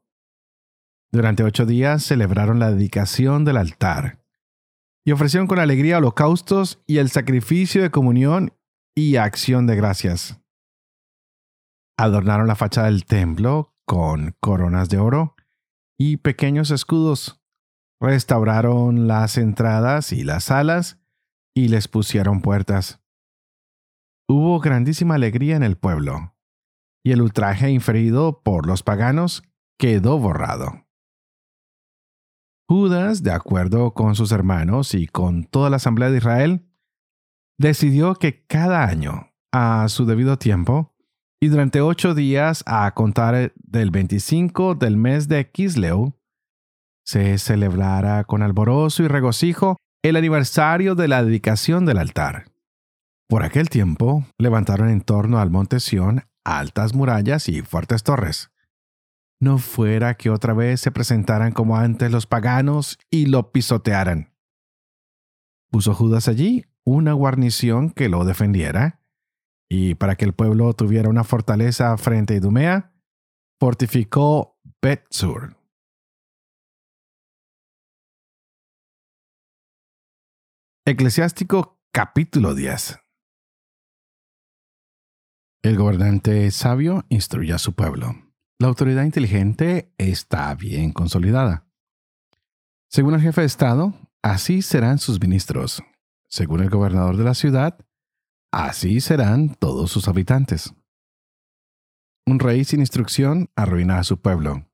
Durante 1.12 1.42
ocho 1.42 1.66
días 1.66 2.04
celebraron 2.04 2.60
la 2.60 2.70
dedicación 2.70 3.44
del 3.44 3.56
altar 3.56 4.24
y 5.04 5.12
ofrecieron 5.12 5.48
con 5.48 5.58
alegría 5.58 5.98
holocaustos 5.98 6.80
y 6.86 6.98
el 6.98 7.10
sacrificio 7.10 7.82
de 7.82 7.90
comunión 7.90 8.52
y 8.94 9.16
acción 9.16 9.66
de 9.66 9.76
gracias. 9.76 10.40
Adornaron 11.98 12.46
la 12.46 12.54
fachada 12.54 12.86
del 12.86 13.04
templo 13.04 13.74
con 13.84 14.36
coronas 14.40 14.88
de 14.88 14.98
oro 14.98 15.35
y 15.98 16.18
pequeños 16.18 16.70
escudos. 16.70 17.42
Restauraron 18.00 19.08
las 19.08 19.38
entradas 19.38 20.12
y 20.12 20.24
las 20.24 20.44
salas 20.44 21.00
y 21.54 21.68
les 21.68 21.88
pusieron 21.88 22.42
puertas. 22.42 23.02
Hubo 24.28 24.60
grandísima 24.60 25.14
alegría 25.14 25.56
en 25.56 25.62
el 25.62 25.76
pueblo, 25.76 26.34
y 27.04 27.12
el 27.12 27.22
ultraje 27.22 27.70
inferido 27.70 28.42
por 28.42 28.66
los 28.66 28.82
paganos 28.82 29.44
quedó 29.78 30.18
borrado. 30.18 30.86
Judas, 32.68 33.22
de 33.22 33.30
acuerdo 33.30 33.94
con 33.94 34.16
sus 34.16 34.32
hermanos 34.32 34.94
y 34.94 35.06
con 35.06 35.44
toda 35.44 35.70
la 35.70 35.76
asamblea 35.76 36.10
de 36.10 36.18
Israel, 36.18 36.68
decidió 37.58 38.16
que 38.16 38.44
cada 38.44 38.84
año, 38.84 39.32
a 39.52 39.88
su 39.88 40.04
debido 40.04 40.36
tiempo, 40.36 40.95
y 41.40 41.48
durante 41.48 41.80
ocho 41.80 42.14
días 42.14 42.62
a 42.66 42.92
contar 42.94 43.52
del 43.56 43.90
25 43.90 44.74
del 44.74 44.96
mes 44.96 45.28
de 45.28 45.50
Kisleu, 45.50 46.14
se 47.04 47.38
celebrara 47.38 48.24
con 48.24 48.42
alborozo 48.42 49.02
y 49.02 49.08
regocijo 49.08 49.76
el 50.02 50.16
aniversario 50.16 50.94
de 50.94 51.08
la 51.08 51.22
dedicación 51.22 51.86
del 51.86 51.98
altar. 51.98 52.46
Por 53.28 53.42
aquel 53.42 53.68
tiempo 53.68 54.24
levantaron 54.38 54.88
en 54.88 55.00
torno 55.00 55.38
al 55.38 55.50
monte 55.50 55.80
Sión 55.80 56.22
altas 56.44 56.94
murallas 56.94 57.48
y 57.48 57.62
fuertes 57.62 58.02
torres 58.02 58.50
no 59.40 59.58
fuera 59.58 60.14
que 60.14 60.30
otra 60.30 60.54
vez 60.54 60.80
se 60.80 60.90
presentaran 60.90 61.52
como 61.52 61.76
antes 61.76 62.10
los 62.10 62.26
paganos 62.26 62.98
y 63.10 63.26
lo 63.26 63.52
pisotearan. 63.52 64.32
Puso 65.70 65.94
Judas 65.94 66.28
allí 66.28 66.64
una 66.84 67.12
guarnición 67.12 67.90
que 67.90 68.08
lo 68.08 68.24
defendiera, 68.24 69.00
y 69.68 69.94
para 69.94 70.16
que 70.16 70.24
el 70.24 70.32
pueblo 70.32 70.72
tuviera 70.74 71.08
una 71.08 71.24
fortaleza 71.24 71.96
frente 71.96 72.34
a 72.34 72.36
Idumea, 72.36 72.92
fortificó 73.58 74.58
Betsur. 74.80 75.56
Eclesiástico 80.84 81.80
capítulo 81.92 82.54
10 82.54 83.00
El 85.62 85.76
gobernante 85.76 86.48
sabio 86.52 87.04
instruye 87.08 87.52
a 87.52 87.58
su 87.58 87.74
pueblo. 87.74 88.14
La 88.60 88.68
autoridad 88.68 89.02
inteligente 89.02 89.92
está 89.98 90.54
bien 90.54 90.92
consolidada. 90.92 91.66
Según 92.88 93.14
el 93.14 93.20
jefe 93.20 93.40
de 93.40 93.48
Estado, 93.48 93.94
así 94.22 94.62
serán 94.62 94.98
sus 94.98 95.20
ministros. 95.20 95.82
Según 96.28 96.60
el 96.60 96.70
gobernador 96.70 97.16
de 97.16 97.24
la 97.24 97.34
ciudad, 97.34 97.84
así 98.56 99.00
serán 99.00 99.54
todos 99.54 99.90
sus 99.90 100.08
habitantes. 100.08 100.74
Un 102.26 102.38
rey 102.38 102.64
sin 102.64 102.80
instrucción 102.80 103.50
arruina 103.54 103.98
a 103.98 104.04
su 104.04 104.18
pueblo. 104.18 104.66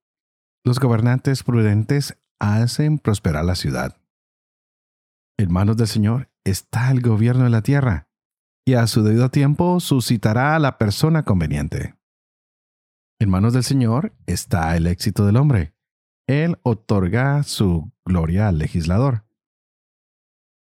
Los 0.64 0.78
gobernantes 0.78 1.42
prudentes 1.42 2.16
hacen 2.38 2.98
prosperar 2.98 3.44
la 3.44 3.56
ciudad. 3.56 4.00
En 5.36 5.52
manos 5.52 5.76
del 5.76 5.88
Señor 5.88 6.30
está 6.44 6.92
el 6.92 7.00
gobierno 7.00 7.42
de 7.44 7.50
la 7.50 7.62
tierra, 7.62 8.08
y 8.64 8.74
a 8.74 8.86
su 8.86 9.02
debido 9.02 9.30
tiempo 9.30 9.80
suscitará 9.80 10.54
a 10.54 10.60
la 10.60 10.78
persona 10.78 11.24
conveniente. 11.24 11.96
En 13.20 13.30
manos 13.30 13.52
del 13.52 13.64
Señor 13.64 14.14
está 14.26 14.76
el 14.76 14.86
éxito 14.86 15.26
del 15.26 15.36
hombre. 15.36 15.74
Él 16.28 16.56
otorga 16.62 17.42
su 17.42 17.92
gloria 18.04 18.46
al 18.46 18.58
legislador. 18.58 19.24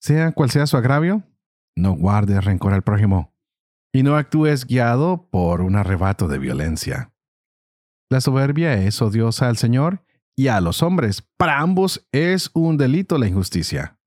Sea 0.01 0.33
cual 0.33 0.51
sea 0.51 0.67
su 0.67 0.77
agravio, 0.77 1.23
no 1.77 1.93
guardes 1.93 2.45
rencor 2.45 2.73
al 2.73 2.83
prójimo 2.83 3.35
y 3.93 4.03
no 4.03 4.17
actúes 4.17 4.67
guiado 4.67 5.29
por 5.31 5.61
un 5.61 5.77
arrebato 5.77 6.29
de 6.29 6.39
violencia. 6.39 7.13
La 8.11 8.21
soberbia 8.21 8.75
es 8.75 9.01
odiosa 9.01 9.49
al 9.49 9.57
Señor 9.57 10.05
y 10.37 10.49
a 10.49 10.61
los 10.61 10.83
hombres. 10.83 11.23
Para 11.37 11.61
ambos 11.61 12.07
es 12.13 12.51
un 12.53 12.77
delito 12.77 13.19
la 13.19 13.27
injusticia. 13.27 13.99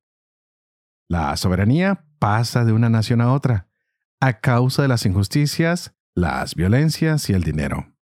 La 1.10 1.36
soberanía 1.38 2.06
pasa 2.20 2.66
de 2.66 2.74
una 2.74 2.90
nación 2.90 3.22
a 3.22 3.34
otra 3.34 3.70
a 4.22 4.42
causa 4.42 4.82
de 4.82 4.88
las 4.90 5.06
injusticias, 5.06 5.96
las 6.14 6.56
violencias 6.56 7.30
y 7.30 7.34
el 7.34 7.44
dinero. 7.44 7.96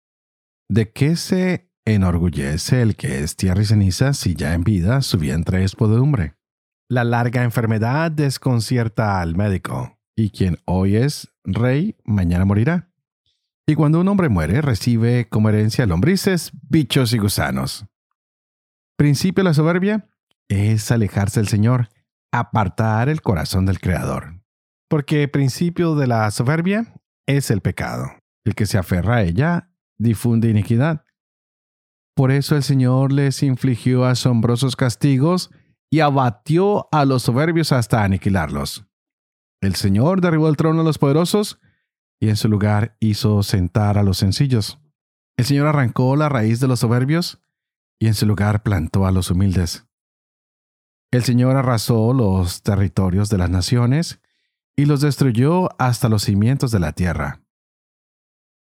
¿De 0.69 0.91
qué 0.91 1.15
se 1.15 1.69
enorgullece 1.85 2.81
el 2.81 2.95
que 2.95 3.19
es 3.19 3.35
tierra 3.35 3.61
y 3.61 3.65
ceniza 3.65 4.13
si 4.13 4.33
ya 4.33 4.53
en 4.53 4.63
vida 4.63 5.01
su 5.01 5.17
vientre 5.17 5.63
es 5.63 5.75
podedumbre? 5.75 6.35
La 6.87 7.03
larga 7.03 7.43
enfermedad 7.43 8.11
desconcierta 8.11 9.19
al 9.19 9.35
médico, 9.35 9.97
y 10.15 10.29
quien 10.29 10.59
hoy 10.65 10.95
es 10.97 11.33
rey, 11.43 11.95
mañana 12.03 12.45
morirá. 12.45 12.91
Y 13.65 13.73
cuando 13.73 13.99
un 13.99 14.07
hombre 14.07 14.29
muere, 14.29 14.61
recibe 14.61 15.27
como 15.27 15.49
herencia 15.49 15.87
lombrices, 15.87 16.51
bichos 16.69 17.13
y 17.13 17.17
gusanos. 17.17 17.87
Principio 18.97 19.43
de 19.43 19.49
la 19.49 19.53
soberbia 19.55 20.07
es 20.47 20.91
alejarse 20.91 21.39
del 21.39 21.47
Señor, 21.47 21.89
apartar 22.31 23.09
el 23.09 23.23
corazón 23.23 23.65
del 23.65 23.79
Creador. 23.79 24.43
Porque 24.87 25.27
principio 25.27 25.95
de 25.95 26.05
la 26.05 26.29
soberbia 26.29 26.93
es 27.25 27.49
el 27.49 27.61
pecado. 27.61 28.11
El 28.43 28.53
que 28.53 28.67
se 28.67 28.77
aferra 28.77 29.15
a 29.15 29.23
ella 29.23 29.71
difunde 29.97 30.49
iniquidad. 30.49 31.03
Por 32.15 32.31
eso 32.31 32.55
el 32.55 32.61
Señor 32.61 33.11
les 33.11 33.41
infligió 33.41 34.05
asombrosos 34.05 34.75
castigos 34.75 35.49
y 35.95 36.01
abatió 36.01 36.89
a 36.91 37.05
los 37.05 37.23
soberbios 37.23 37.71
hasta 37.71 38.03
aniquilarlos. 38.03 38.85
El 39.61 39.75
Señor 39.75 40.19
derribó 40.19 40.49
el 40.49 40.57
trono 40.57 40.79
de 40.79 40.83
los 40.83 40.97
poderosos 40.97 41.57
y 42.19 42.27
en 42.27 42.35
su 42.35 42.49
lugar 42.49 42.97
hizo 42.99 43.43
sentar 43.43 43.97
a 43.97 44.03
los 44.03 44.17
sencillos. 44.17 44.77
El 45.37 45.45
Señor 45.45 45.67
arrancó 45.67 46.17
la 46.17 46.27
raíz 46.27 46.59
de 46.59 46.67
los 46.67 46.81
soberbios 46.81 47.41
y 47.97 48.07
en 48.07 48.13
su 48.13 48.25
lugar 48.25 48.61
plantó 48.61 49.05
a 49.05 49.11
los 49.13 49.31
humildes. 49.31 49.87
El 51.11 51.23
Señor 51.23 51.55
arrasó 51.55 52.11
los 52.11 52.61
territorios 52.61 53.29
de 53.29 53.37
las 53.37 53.49
naciones 53.49 54.19
y 54.75 54.87
los 54.87 54.99
destruyó 54.99 55.69
hasta 55.79 56.09
los 56.09 56.23
cimientos 56.23 56.71
de 56.71 56.79
la 56.81 56.91
tierra. 56.91 57.39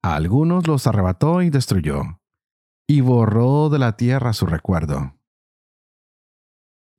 A 0.03 0.13
algunos 0.13 0.67
los 0.67 0.85
arrebató 0.85 1.41
y 1.41 1.49
destruyó, 1.49 2.21
y 2.85 3.01
borró 3.01 3.69
de 3.69 3.79
la 3.79 3.97
tierra 3.97 4.31
su 4.33 4.45
recuerdo. 4.45 5.15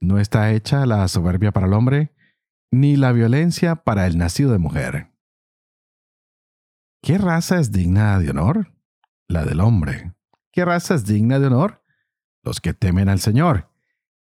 No 0.01 0.19
está 0.19 0.53
hecha 0.53 0.87
la 0.87 1.07
soberbia 1.09 1.53
para 1.53 1.67
el 1.67 1.73
hombre, 1.73 2.15
ni 2.71 2.97
la 2.97 3.13
violencia 3.13 3.77
para 3.77 4.07
el 4.07 4.19
nacido 4.19 4.53
de 4.53 4.59
mujer. 4.59 5.13
¿Qué 7.03 7.19
raza 7.19 7.61
es 7.61 7.73
digna 7.73 8.19
de 8.19 8.31
honor? 8.31 8.73
La 9.29 9.45
del 9.45 9.61
hombre. 9.61 10.15
¿Qué 10.53 10.65
raza 10.65 10.95
es 10.95 11.05
digna 11.05 11.39
de 11.39 11.47
honor? 11.47 11.85
Los 12.43 12.61
que 12.61 12.75
temen 12.75 13.09
al 13.09 13.21
Señor. 13.21 13.71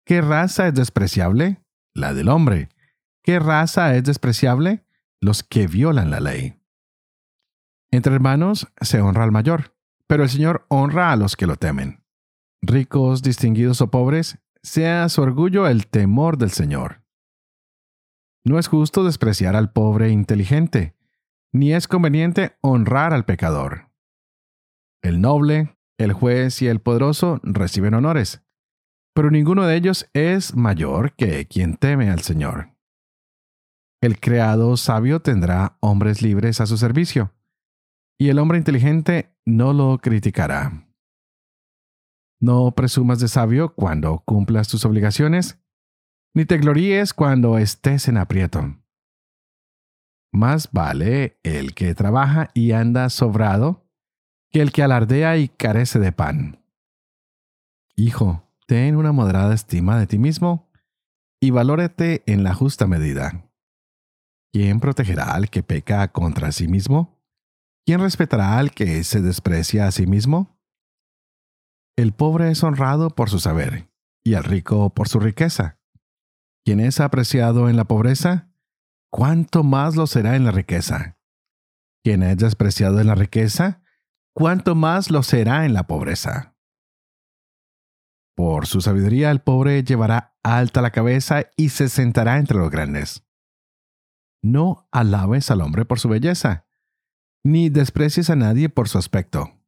¿Qué 0.05 0.21
raza 0.21 0.67
es 0.67 0.73
despreciable? 0.73 1.63
La 1.93 2.13
del 2.13 2.29
hombre. 2.29 2.69
¿Qué 3.23 3.39
raza 3.39 3.95
es 3.95 4.03
despreciable? 4.03 4.85
Los 5.21 5.43
que 5.43 5.67
violan 5.67 6.11
la 6.11 6.19
ley. 6.19 6.59
Entre 7.91 8.13
hermanos 8.13 8.67
se 8.81 9.01
honra 9.01 9.23
al 9.23 9.31
mayor, 9.31 9.75
pero 10.07 10.23
el 10.23 10.29
Señor 10.29 10.65
honra 10.67 11.11
a 11.11 11.15
los 11.15 11.35
que 11.35 11.47
lo 11.47 11.55
temen. 11.55 12.03
Ricos, 12.61 13.21
distinguidos 13.21 13.81
o 13.81 13.91
pobres, 13.91 14.39
sea 14.63 15.09
su 15.09 15.21
orgullo 15.21 15.67
el 15.67 15.87
temor 15.87 16.37
del 16.37 16.51
Señor. 16.51 17.03
No 18.45 18.57
es 18.59 18.67
justo 18.67 19.03
despreciar 19.03 19.55
al 19.55 19.71
pobre 19.71 20.09
inteligente, 20.09 20.95
ni 21.51 21.73
es 21.73 21.87
conveniente 21.87 22.57
honrar 22.61 23.13
al 23.13 23.25
pecador. 23.25 23.89
El 25.01 25.21
noble, 25.21 25.77
el 25.97 26.13
juez 26.13 26.61
y 26.61 26.67
el 26.67 26.79
poderoso 26.79 27.39
reciben 27.43 27.93
honores, 27.93 28.41
pero 29.13 29.29
ninguno 29.29 29.65
de 29.65 29.75
ellos 29.75 30.09
es 30.13 30.55
mayor 30.55 31.13
que 31.13 31.45
quien 31.47 31.75
teme 31.77 32.09
al 32.09 32.21
Señor. 32.21 32.73
El 34.01 34.19
creado 34.19 34.75
sabio 34.75 35.21
tendrá 35.21 35.77
hombres 35.79 36.21
libres 36.21 36.59
a 36.59 36.65
su 36.65 36.77
servicio, 36.77 37.33
y 38.17 38.29
el 38.29 38.39
hombre 38.39 38.57
inteligente 38.57 39.35
no 39.45 39.73
lo 39.73 39.99
criticará. 39.99 40.82
No 42.43 42.71
presumas 42.71 43.19
de 43.19 43.29
sabio 43.29 43.73
cuando 43.73 44.21
cumplas 44.25 44.67
tus 44.67 44.83
obligaciones, 44.83 45.61
ni 46.35 46.43
te 46.43 46.57
gloríes 46.57 47.13
cuando 47.13 47.57
estés 47.57 48.09
en 48.09 48.17
aprieto. 48.17 48.83
Más 50.33 50.69
vale 50.73 51.39
el 51.43 51.73
que 51.73 51.95
trabaja 51.95 52.49
y 52.53 52.73
anda 52.73 53.09
sobrado 53.09 53.89
que 54.51 54.59
el 54.59 54.73
que 54.73 54.83
alardea 54.83 55.37
y 55.37 55.47
carece 55.47 55.99
de 55.99 56.11
pan. 56.11 56.61
Hijo, 57.95 58.43
ten 58.67 58.97
una 58.97 59.13
moderada 59.13 59.53
estima 59.53 59.97
de 59.97 60.07
ti 60.07 60.19
mismo 60.19 60.69
y 61.39 61.51
valórate 61.51 62.23
en 62.25 62.43
la 62.43 62.53
justa 62.53 62.87
medida. 62.87 63.49
¿Quién 64.51 64.81
protegerá 64.81 65.33
al 65.33 65.49
que 65.49 65.63
peca 65.63 66.11
contra 66.11 66.51
sí 66.51 66.67
mismo? 66.67 67.23
¿Quién 67.85 68.01
respetará 68.01 68.57
al 68.57 68.71
que 68.71 69.01
se 69.05 69.21
desprecia 69.21 69.87
a 69.87 69.91
sí 69.93 70.07
mismo? 70.07 70.52
El 71.95 72.11
pobre 72.11 72.49
es 72.49 72.63
honrado 72.63 73.11
por 73.11 73.29
su 73.29 73.39
saber, 73.39 73.87
y 74.23 74.33
el 74.33 74.43
rico 74.43 74.89
por 74.89 75.07
su 75.07 75.19
riqueza. 75.19 75.77
Quien 76.65 76.79
es 76.79 76.99
apreciado 76.99 77.69
en 77.69 77.75
la 77.75 77.85
pobreza, 77.85 78.49
cuánto 79.11 79.63
más 79.63 79.95
lo 79.95 80.07
será 80.07 80.35
en 80.35 80.43
la 80.43 80.51
riqueza. 80.51 81.19
Quien 82.03 82.23
es 82.23 82.37
despreciado 82.37 82.99
en 82.99 83.07
la 83.07 83.15
riqueza, 83.15 83.83
cuánto 84.33 84.73
más 84.73 85.11
lo 85.11 85.21
será 85.21 85.65
en 85.65 85.73
la 85.73 85.85
pobreza. 85.85 86.55
Por 88.35 88.65
su 88.65 88.81
sabiduría 88.81 89.29
el 89.29 89.41
pobre 89.41 89.83
llevará 89.83 90.35
alta 90.41 90.81
la 90.81 90.89
cabeza 90.89 91.51
y 91.55 91.69
se 91.69 91.89
sentará 91.89 92.39
entre 92.39 92.57
los 92.57 92.71
grandes. 92.71 93.23
No 94.41 94.87
alabes 94.91 95.51
al 95.51 95.61
hombre 95.61 95.85
por 95.85 95.99
su 95.99 96.09
belleza, 96.09 96.65
ni 97.43 97.69
desprecies 97.69 98.31
a 98.31 98.35
nadie 98.35 98.69
por 98.69 98.89
su 98.89 98.97
aspecto. 98.97 99.62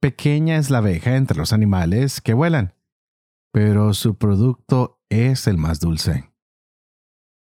Pequeña 0.00 0.56
es 0.56 0.70
la 0.70 0.78
abeja 0.78 1.16
entre 1.16 1.36
los 1.36 1.52
animales 1.52 2.20
que 2.20 2.34
vuelan, 2.34 2.74
pero 3.52 3.94
su 3.94 4.16
producto 4.16 5.00
es 5.08 5.46
el 5.46 5.58
más 5.58 5.80
dulce. 5.80 6.32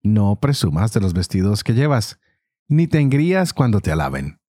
No 0.04 0.40
presumas 0.40 0.94
de 0.94 1.02
los 1.02 1.14
vestidos 1.14 1.64
que 1.64 1.74
llevas, 1.74 2.20
ni 2.68 2.88
te 2.88 3.00
engrías 3.00 3.54
cuando 3.54 3.82
te 3.82 3.92
alaben 3.92 4.40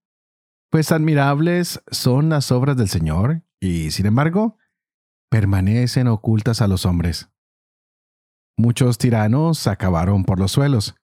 pues 0.70 0.92
admirables 0.92 1.83
son 1.90 2.28
las 2.28 2.52
obras 2.52 2.76
del 2.76 2.88
Señor, 2.88 3.42
y 3.61 3.90
sin 3.92 4.04
embargo, 4.04 4.59
permanecen 5.31 6.07
ocultas 6.07 6.61
a 6.61 6.68
los 6.68 6.85
hombres. 6.85 7.31
Muchos 8.59 8.98
tiranos 8.98 9.66
acabaron 9.66 10.24
por 10.24 10.38
los 10.38 10.52
suelos, 10.52 10.94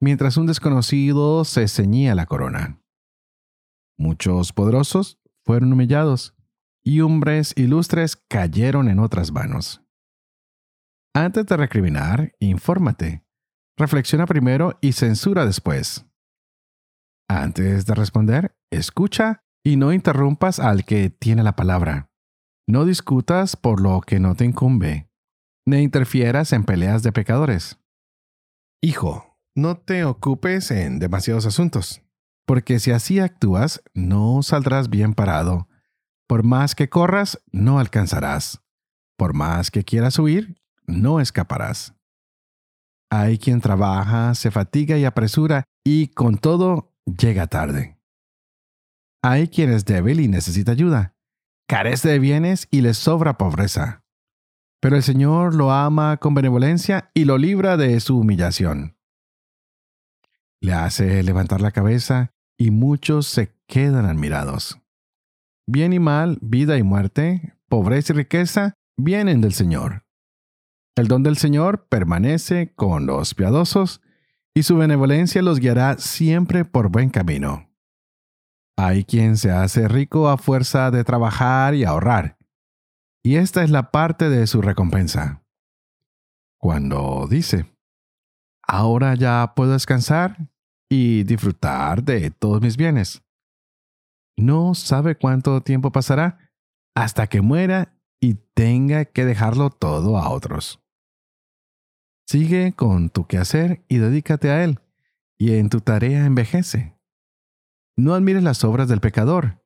mientras 0.00 0.36
un 0.36 0.46
desconocido 0.46 1.44
se 1.44 1.68
ceñía 1.68 2.14
la 2.14 2.26
corona. 2.26 2.80
Muchos 3.96 4.52
poderosos 4.52 5.20
fueron 5.48 5.72
humillados, 5.72 6.36
y 6.84 7.00
hombres 7.00 7.54
ilustres 7.56 8.16
cayeron 8.16 8.86
en 8.90 8.98
otras 8.98 9.32
manos. 9.32 9.82
Antes 11.14 11.46
de 11.46 11.56
recriminar, 11.56 12.34
infórmate, 12.38 13.24
reflexiona 13.78 14.26
primero 14.26 14.78
y 14.82 14.92
censura 14.92 15.46
después. 15.46 16.04
Antes 17.30 17.86
de 17.86 17.94
responder, 17.94 18.58
escucha 18.70 19.42
y 19.64 19.76
no 19.76 19.94
interrumpas 19.94 20.60
al 20.60 20.84
que 20.84 21.08
tiene 21.08 21.42
la 21.42 21.56
palabra. 21.56 22.10
No 22.68 22.84
discutas 22.84 23.56
por 23.56 23.80
lo 23.80 24.02
que 24.02 24.20
no 24.20 24.34
te 24.34 24.44
incumbe, 24.44 25.10
ni 25.66 25.78
interfieras 25.78 26.52
en 26.52 26.64
peleas 26.64 27.02
de 27.02 27.12
pecadores. 27.12 27.80
Hijo, 28.82 29.40
no 29.56 29.78
te 29.78 30.04
ocupes 30.04 30.70
en 30.70 30.98
demasiados 30.98 31.46
asuntos, 31.46 32.02
porque 32.48 32.78
si 32.78 32.92
así 32.92 33.20
actúas, 33.20 33.82
no 33.92 34.42
saldrás 34.42 34.88
bien 34.88 35.12
parado. 35.12 35.68
Por 36.26 36.44
más 36.44 36.74
que 36.74 36.88
corras, 36.88 37.42
no 37.52 37.78
alcanzarás. 37.78 38.62
Por 39.18 39.34
más 39.34 39.70
que 39.70 39.84
quieras 39.84 40.18
huir, 40.18 40.58
no 40.86 41.20
escaparás. 41.20 41.94
Hay 43.10 43.36
quien 43.36 43.60
trabaja, 43.60 44.34
se 44.34 44.50
fatiga 44.50 44.96
y 44.96 45.04
apresura, 45.04 45.64
y 45.84 46.08
con 46.08 46.38
todo 46.38 46.94
llega 47.04 47.48
tarde. 47.48 48.00
Hay 49.22 49.48
quien 49.48 49.70
es 49.70 49.84
débil 49.84 50.18
y 50.18 50.28
necesita 50.28 50.72
ayuda, 50.72 51.14
carece 51.68 52.08
de 52.08 52.18
bienes 52.18 52.66
y 52.70 52.80
le 52.80 52.94
sobra 52.94 53.36
pobreza. 53.36 54.04
Pero 54.80 54.96
el 54.96 55.02
Señor 55.02 55.54
lo 55.54 55.70
ama 55.70 56.16
con 56.16 56.32
benevolencia 56.32 57.10
y 57.12 57.26
lo 57.26 57.36
libra 57.36 57.76
de 57.76 58.00
su 58.00 58.18
humillación. 58.18 58.96
Le 60.62 60.72
hace 60.72 61.22
levantar 61.22 61.60
la 61.60 61.72
cabeza 61.72 62.32
y 62.58 62.70
muchos 62.70 63.26
se 63.26 63.54
quedan 63.66 64.04
admirados. 64.04 64.80
Bien 65.66 65.92
y 65.92 66.00
mal, 66.00 66.38
vida 66.42 66.76
y 66.76 66.82
muerte, 66.82 67.54
pobreza 67.68 68.12
y 68.12 68.16
riqueza 68.16 68.74
vienen 68.96 69.40
del 69.40 69.54
Señor. 69.54 70.04
El 70.96 71.06
don 71.06 71.22
del 71.22 71.36
Señor 71.36 71.86
permanece 71.88 72.74
con 72.74 73.06
los 73.06 73.34
piadosos 73.34 74.02
y 74.54 74.64
su 74.64 74.76
benevolencia 74.76 75.40
los 75.42 75.60
guiará 75.60 75.98
siempre 75.98 76.64
por 76.64 76.88
buen 76.88 77.10
camino. 77.10 77.70
Hay 78.76 79.04
quien 79.04 79.36
se 79.36 79.52
hace 79.52 79.86
rico 79.86 80.28
a 80.28 80.38
fuerza 80.38 80.90
de 80.90 81.04
trabajar 81.04 81.74
y 81.74 81.84
ahorrar, 81.84 82.38
y 83.22 83.36
esta 83.36 83.62
es 83.62 83.70
la 83.70 83.90
parte 83.90 84.28
de 84.28 84.46
su 84.46 84.62
recompensa. 84.62 85.44
Cuando 86.58 87.26
dice, 87.28 87.72
ahora 88.66 89.14
ya 89.14 89.52
puedo 89.54 89.72
descansar 89.72 90.48
y 90.88 91.24
disfrutar 91.24 92.02
de 92.02 92.30
todos 92.30 92.60
mis 92.60 92.76
bienes. 92.76 93.22
No 94.36 94.74
sabe 94.74 95.16
cuánto 95.16 95.60
tiempo 95.62 95.92
pasará 95.92 96.38
hasta 96.94 97.26
que 97.26 97.40
muera 97.40 97.98
y 98.20 98.34
tenga 98.54 99.04
que 99.04 99.24
dejarlo 99.24 99.70
todo 99.70 100.18
a 100.18 100.30
otros. 100.30 100.80
Sigue 102.26 102.72
con 102.72 103.08
tu 103.10 103.26
quehacer 103.26 103.84
y 103.88 103.98
dedícate 103.98 104.50
a 104.50 104.64
él, 104.64 104.80
y 105.38 105.54
en 105.54 105.70
tu 105.70 105.80
tarea 105.80 106.26
envejece. 106.26 106.98
No 107.96 108.14
admires 108.14 108.42
las 108.42 108.64
obras 108.64 108.88
del 108.88 109.00
pecador. 109.00 109.64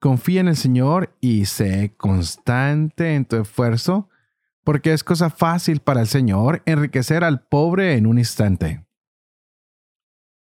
Confía 0.00 0.40
en 0.40 0.48
el 0.48 0.56
Señor 0.56 1.16
y 1.20 1.46
sé 1.46 1.94
constante 1.96 3.14
en 3.14 3.24
tu 3.24 3.36
esfuerzo, 3.36 4.08
porque 4.64 4.92
es 4.92 5.02
cosa 5.02 5.30
fácil 5.30 5.80
para 5.80 6.00
el 6.00 6.08
Señor 6.08 6.62
enriquecer 6.66 7.24
al 7.24 7.46
pobre 7.46 7.96
en 7.96 8.06
un 8.06 8.18
instante. 8.18 8.87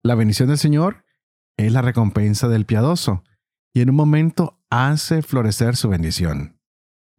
La 0.07 0.15
bendición 0.15 0.47
del 0.47 0.57
Señor 0.57 1.03
es 1.57 1.73
la 1.73 1.81
recompensa 1.81 2.47
del 2.47 2.65
piadoso, 2.65 3.25
y 3.73 3.81
en 3.81 3.89
un 3.89 3.97
momento 3.97 4.57
hace 4.69 5.21
florecer 5.21 5.75
su 5.75 5.89
bendición. 5.89 6.61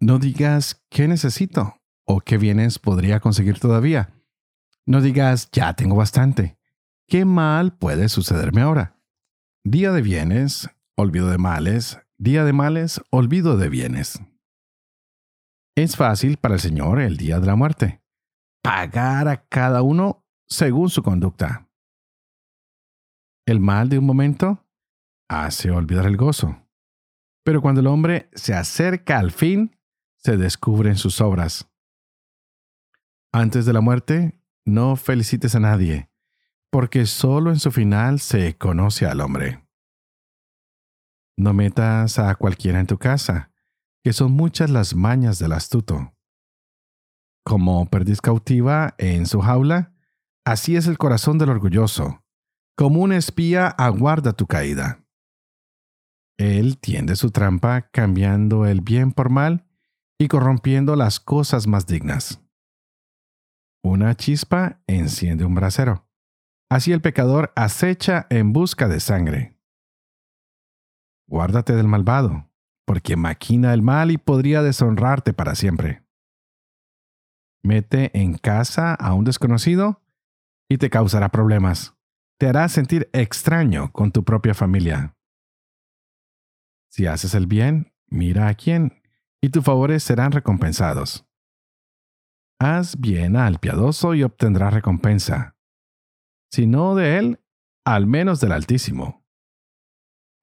No 0.00 0.18
digas, 0.18 0.86
¿qué 0.88 1.06
necesito? 1.06 1.74
o 2.06 2.22
qué 2.22 2.38
bienes 2.38 2.78
podría 2.78 3.20
conseguir 3.20 3.60
todavía. 3.60 4.14
No 4.86 5.02
digas, 5.02 5.50
ya 5.52 5.74
tengo 5.74 5.96
bastante. 5.96 6.56
¿Qué 7.06 7.26
mal 7.26 7.76
puede 7.76 8.08
sucederme 8.08 8.62
ahora? 8.62 8.96
Día 9.64 9.92
de 9.92 10.00
bienes, 10.00 10.70
olvido 10.96 11.28
de 11.28 11.36
males, 11.36 11.98
día 12.16 12.42
de 12.44 12.54
males, 12.54 13.02
olvido 13.10 13.58
de 13.58 13.68
bienes. 13.68 14.18
Es 15.76 15.94
fácil 15.94 16.38
para 16.38 16.54
el 16.54 16.60
Señor 16.60 17.00
el 17.00 17.18
día 17.18 17.38
de 17.38 17.46
la 17.46 17.54
muerte. 17.54 18.00
Pagar 18.62 19.28
a 19.28 19.44
cada 19.46 19.82
uno 19.82 20.24
según 20.46 20.88
su 20.88 21.02
conducta. 21.02 21.67
El 23.48 23.60
mal 23.60 23.88
de 23.88 23.98
un 23.98 24.04
momento 24.04 24.62
hace 25.26 25.70
olvidar 25.70 26.04
el 26.04 26.18
gozo. 26.18 26.68
Pero 27.44 27.62
cuando 27.62 27.80
el 27.80 27.86
hombre 27.86 28.28
se 28.34 28.52
acerca 28.52 29.18
al 29.18 29.30
fin, 29.30 29.74
se 30.18 30.36
descubren 30.36 30.98
sus 30.98 31.22
obras. 31.22 31.66
Antes 33.32 33.64
de 33.64 33.72
la 33.72 33.80
muerte, 33.80 34.38
no 34.66 34.96
felicites 34.96 35.54
a 35.54 35.60
nadie, 35.60 36.10
porque 36.68 37.06
solo 37.06 37.48
en 37.48 37.58
su 37.58 37.70
final 37.70 38.20
se 38.20 38.58
conoce 38.58 39.06
al 39.06 39.22
hombre. 39.22 39.66
No 41.38 41.54
metas 41.54 42.18
a 42.18 42.34
cualquiera 42.34 42.80
en 42.80 42.86
tu 42.86 42.98
casa, 42.98 43.50
que 44.04 44.12
son 44.12 44.32
muchas 44.32 44.68
las 44.68 44.94
mañas 44.94 45.38
del 45.38 45.54
astuto. 45.54 46.14
Como 47.44 47.88
perdiz 47.88 48.20
cautiva 48.20 48.94
en 48.98 49.24
su 49.24 49.40
jaula, 49.40 49.94
así 50.44 50.76
es 50.76 50.86
el 50.86 50.98
corazón 50.98 51.38
del 51.38 51.48
orgulloso. 51.48 52.22
Como 52.78 53.00
un 53.00 53.12
espía 53.12 53.66
aguarda 53.66 54.34
tu 54.34 54.46
caída. 54.46 55.04
Él 56.38 56.78
tiende 56.78 57.16
su 57.16 57.32
trampa 57.32 57.90
cambiando 57.90 58.66
el 58.66 58.82
bien 58.82 59.10
por 59.10 59.30
mal 59.30 59.66
y 60.16 60.28
corrompiendo 60.28 60.94
las 60.94 61.18
cosas 61.18 61.66
más 61.66 61.88
dignas. 61.88 62.40
Una 63.82 64.14
chispa 64.14 64.80
enciende 64.86 65.44
un 65.44 65.56
brasero. 65.56 66.06
Así 66.70 66.92
el 66.92 67.00
pecador 67.00 67.52
acecha 67.56 68.28
en 68.30 68.52
busca 68.52 68.86
de 68.86 69.00
sangre. 69.00 69.58
Guárdate 71.26 71.74
del 71.74 71.88
malvado, 71.88 72.48
porque 72.86 73.16
maquina 73.16 73.74
el 73.74 73.82
mal 73.82 74.12
y 74.12 74.18
podría 74.18 74.62
deshonrarte 74.62 75.32
para 75.32 75.56
siempre. 75.56 76.04
Mete 77.64 78.16
en 78.16 78.38
casa 78.38 78.94
a 78.94 79.14
un 79.14 79.24
desconocido 79.24 80.00
y 80.68 80.78
te 80.78 80.90
causará 80.90 81.30
problemas. 81.30 81.97
Te 82.38 82.46
hará 82.46 82.68
sentir 82.68 83.10
extraño 83.12 83.90
con 83.90 84.12
tu 84.12 84.24
propia 84.24 84.54
familia. 84.54 85.16
Si 86.88 87.06
haces 87.06 87.34
el 87.34 87.48
bien, 87.48 87.92
mira 88.06 88.46
a 88.46 88.54
quién, 88.54 89.02
y 89.42 89.50
tus 89.50 89.64
favores 89.64 90.04
serán 90.04 90.30
recompensados. 90.30 91.26
Haz 92.60 92.98
bien 92.98 93.36
al 93.36 93.58
piadoso 93.58 94.14
y 94.14 94.22
obtendrás 94.22 94.72
recompensa. 94.72 95.56
Si 96.52 96.66
no 96.68 96.94
de 96.94 97.18
él, 97.18 97.40
al 97.84 98.06
menos 98.06 98.40
del 98.40 98.52
Altísimo. 98.52 99.24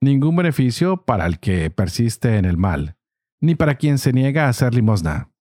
Ningún 0.01 0.36
beneficio 0.36 1.05
para 1.05 1.25
el 1.25 1.39
que 1.39 1.69
persiste 1.71 2.38
en 2.38 2.45
el 2.45 2.58
mal, 2.58 2.97
ni 3.41 3.55
para 3.55 3.75
quien 3.75 3.97
se 3.99 4.12
niega 4.12 4.45
a 4.45 4.49
hacer 4.49 4.73
limosna. 4.75 5.31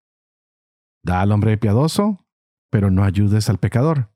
Da 1.04 1.20
al 1.20 1.32
hombre 1.32 1.58
piadoso, 1.58 2.24
pero 2.70 2.90
no 2.90 3.02
ayudes 3.04 3.50
al 3.50 3.58
pecador. 3.58 4.13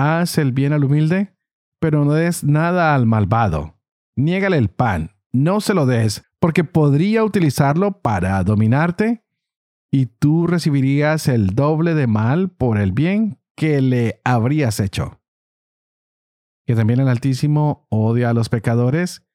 Haz 0.00 0.38
el 0.38 0.52
bien 0.52 0.72
al 0.72 0.84
humilde, 0.84 1.34
pero 1.80 2.04
no 2.04 2.12
des 2.12 2.44
nada 2.44 2.94
al 2.94 3.04
malvado. 3.04 3.80
Niégale 4.16 4.56
el 4.56 4.70
pan, 4.70 5.16
no 5.32 5.60
se 5.60 5.74
lo 5.74 5.86
des, 5.86 6.22
porque 6.38 6.62
podría 6.62 7.24
utilizarlo 7.24 8.00
para 8.00 8.40
dominarte 8.44 9.24
y 9.90 10.06
tú 10.06 10.46
recibirías 10.46 11.26
el 11.26 11.48
doble 11.48 11.94
de 11.94 12.06
mal 12.06 12.48
por 12.48 12.78
el 12.78 12.92
bien 12.92 13.40
que 13.56 13.82
le 13.82 14.20
habrías 14.22 14.78
hecho. 14.78 15.20
Que 16.64 16.76
también 16.76 17.00
el 17.00 17.08
Altísimo 17.08 17.88
odia 17.90 18.30
a 18.30 18.34
los 18.34 18.50
pecadores 18.50 19.26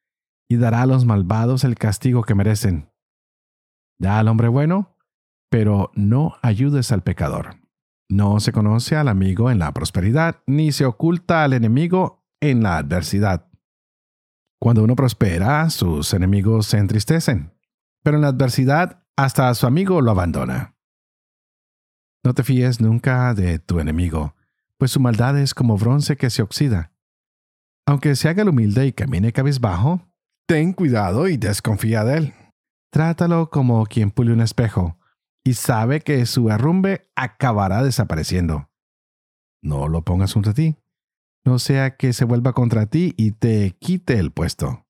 y 0.48 0.56
dará 0.56 0.80
a 0.80 0.86
los 0.86 1.04
malvados 1.04 1.64
el 1.64 1.74
castigo 1.74 2.22
que 2.22 2.34
merecen. 2.34 2.90
Da 3.98 4.18
al 4.18 4.28
hombre 4.28 4.48
bueno, 4.48 4.96
pero 5.50 5.90
no 5.94 6.36
ayudes 6.40 6.90
al 6.90 7.02
pecador. 7.02 7.63
No 8.14 8.38
se 8.38 8.52
conoce 8.52 8.94
al 8.94 9.08
amigo 9.08 9.50
en 9.50 9.58
la 9.58 9.72
prosperidad, 9.72 10.40
ni 10.46 10.70
se 10.70 10.84
oculta 10.84 11.42
al 11.42 11.52
enemigo 11.52 12.24
en 12.40 12.62
la 12.62 12.76
adversidad. 12.76 13.48
Cuando 14.60 14.84
uno 14.84 14.94
prospera, 14.94 15.68
sus 15.68 16.14
enemigos 16.14 16.68
se 16.68 16.78
entristecen, 16.78 17.52
pero 18.04 18.16
en 18.16 18.22
la 18.22 18.28
adversidad 18.28 19.04
hasta 19.16 19.52
su 19.54 19.66
amigo 19.66 20.00
lo 20.00 20.12
abandona. 20.12 20.76
No 22.24 22.34
te 22.34 22.44
fíes 22.44 22.80
nunca 22.80 23.34
de 23.34 23.58
tu 23.58 23.80
enemigo, 23.80 24.36
pues 24.78 24.92
su 24.92 25.00
maldad 25.00 25.36
es 25.36 25.52
como 25.52 25.76
bronce 25.76 26.16
que 26.16 26.30
se 26.30 26.42
oxida. 26.42 26.92
Aunque 27.84 28.14
se 28.14 28.28
haga 28.28 28.42
el 28.42 28.48
humilde 28.50 28.86
y 28.86 28.92
camine 28.92 29.32
cabizbajo, 29.32 30.06
ten 30.46 30.72
cuidado 30.72 31.26
y 31.26 31.36
desconfía 31.36 32.04
de 32.04 32.18
él. 32.18 32.34
Trátalo 32.92 33.50
como 33.50 33.84
quien 33.86 34.12
pule 34.12 34.32
un 34.32 34.40
espejo, 34.40 35.00
y 35.44 35.54
sabe 35.54 36.00
que 36.00 36.24
su 36.26 36.50
arrumbe 36.50 37.10
acabará 37.14 37.82
desapareciendo. 37.82 38.70
No 39.62 39.88
lo 39.88 40.02
pongas 40.02 40.32
junto 40.32 40.50
a 40.50 40.54
ti, 40.54 40.76
no 41.44 41.58
sea 41.58 41.96
que 41.96 42.12
se 42.14 42.24
vuelva 42.24 42.54
contra 42.54 42.86
ti 42.86 43.14
y 43.16 43.32
te 43.32 43.76
quite 43.78 44.18
el 44.18 44.32
puesto. 44.32 44.86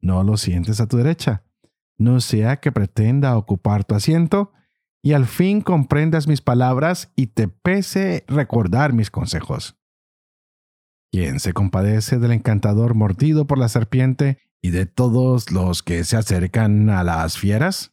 No 0.00 0.22
lo 0.22 0.36
sientes 0.36 0.80
a 0.80 0.86
tu 0.86 0.98
derecha, 0.98 1.44
no 1.98 2.20
sea 2.20 2.58
que 2.58 2.72
pretenda 2.72 3.36
ocupar 3.36 3.84
tu 3.84 3.94
asiento 3.94 4.52
y 5.02 5.14
al 5.14 5.26
fin 5.26 5.62
comprendas 5.62 6.28
mis 6.28 6.42
palabras 6.42 7.12
y 7.16 7.28
te 7.28 7.48
pese 7.48 8.24
recordar 8.28 8.92
mis 8.92 9.10
consejos. 9.10 9.76
¿Quién 11.10 11.40
se 11.40 11.52
compadece 11.52 12.18
del 12.18 12.32
encantador 12.32 12.94
mordido 12.94 13.46
por 13.46 13.58
la 13.58 13.68
serpiente 13.68 14.38
y 14.62 14.70
de 14.70 14.86
todos 14.86 15.50
los 15.50 15.82
que 15.82 16.04
se 16.04 16.16
acercan 16.16 16.88
a 16.90 17.02
las 17.02 17.38
fieras? 17.38 17.92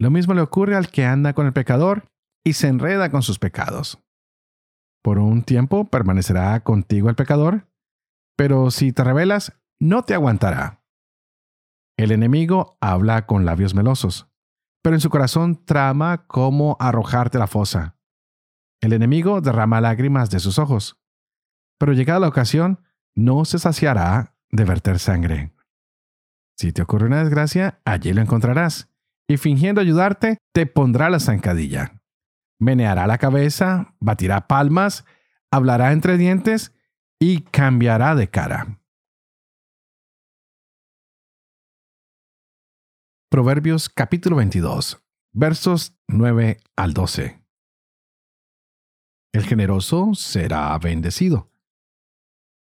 Lo 0.00 0.10
mismo 0.10 0.32
le 0.32 0.40
ocurre 0.40 0.76
al 0.76 0.88
que 0.88 1.04
anda 1.04 1.34
con 1.34 1.46
el 1.46 1.52
pecador 1.52 2.10
y 2.42 2.54
se 2.54 2.68
enreda 2.68 3.10
con 3.10 3.22
sus 3.22 3.38
pecados. 3.38 4.02
Por 5.02 5.18
un 5.18 5.42
tiempo 5.42 5.90
permanecerá 5.90 6.58
contigo 6.60 7.10
el 7.10 7.16
pecador, 7.16 7.68
pero 8.34 8.70
si 8.70 8.92
te 8.92 9.04
rebelas, 9.04 9.52
no 9.78 10.02
te 10.02 10.14
aguantará. 10.14 10.82
El 11.98 12.12
enemigo 12.12 12.78
habla 12.80 13.26
con 13.26 13.44
labios 13.44 13.74
melosos, 13.74 14.30
pero 14.82 14.96
en 14.96 15.00
su 15.00 15.10
corazón 15.10 15.66
trama 15.66 16.26
cómo 16.26 16.78
arrojarte 16.80 17.38
la 17.38 17.46
fosa. 17.46 17.98
El 18.80 18.94
enemigo 18.94 19.42
derrama 19.42 19.82
lágrimas 19.82 20.30
de 20.30 20.40
sus 20.40 20.58
ojos, 20.58 20.98
pero 21.78 21.92
llegada 21.92 22.20
la 22.20 22.28
ocasión, 22.28 22.82
no 23.14 23.44
se 23.44 23.58
saciará 23.58 24.34
de 24.50 24.64
verter 24.64 24.98
sangre. 24.98 25.52
Si 26.56 26.72
te 26.72 26.80
ocurre 26.80 27.06
una 27.06 27.22
desgracia, 27.22 27.82
allí 27.84 28.14
lo 28.14 28.22
encontrarás, 28.22 28.89
y 29.30 29.36
fingiendo 29.36 29.80
ayudarte, 29.80 30.38
te 30.52 30.66
pondrá 30.66 31.08
la 31.08 31.20
zancadilla. 31.20 32.02
Meneará 32.58 33.06
la 33.06 33.16
cabeza, 33.16 33.94
batirá 34.00 34.48
palmas, 34.48 35.04
hablará 35.52 35.92
entre 35.92 36.16
dientes 36.16 36.74
y 37.20 37.42
cambiará 37.42 38.16
de 38.16 38.28
cara. 38.28 38.80
Proverbios 43.30 43.88
capítulo 43.88 44.34
22, 44.34 45.00
versos 45.30 45.96
9 46.08 46.58
al 46.74 46.92
12. 46.92 47.40
El 49.32 49.44
generoso 49.44 50.10
será 50.14 50.76
bendecido 50.78 51.52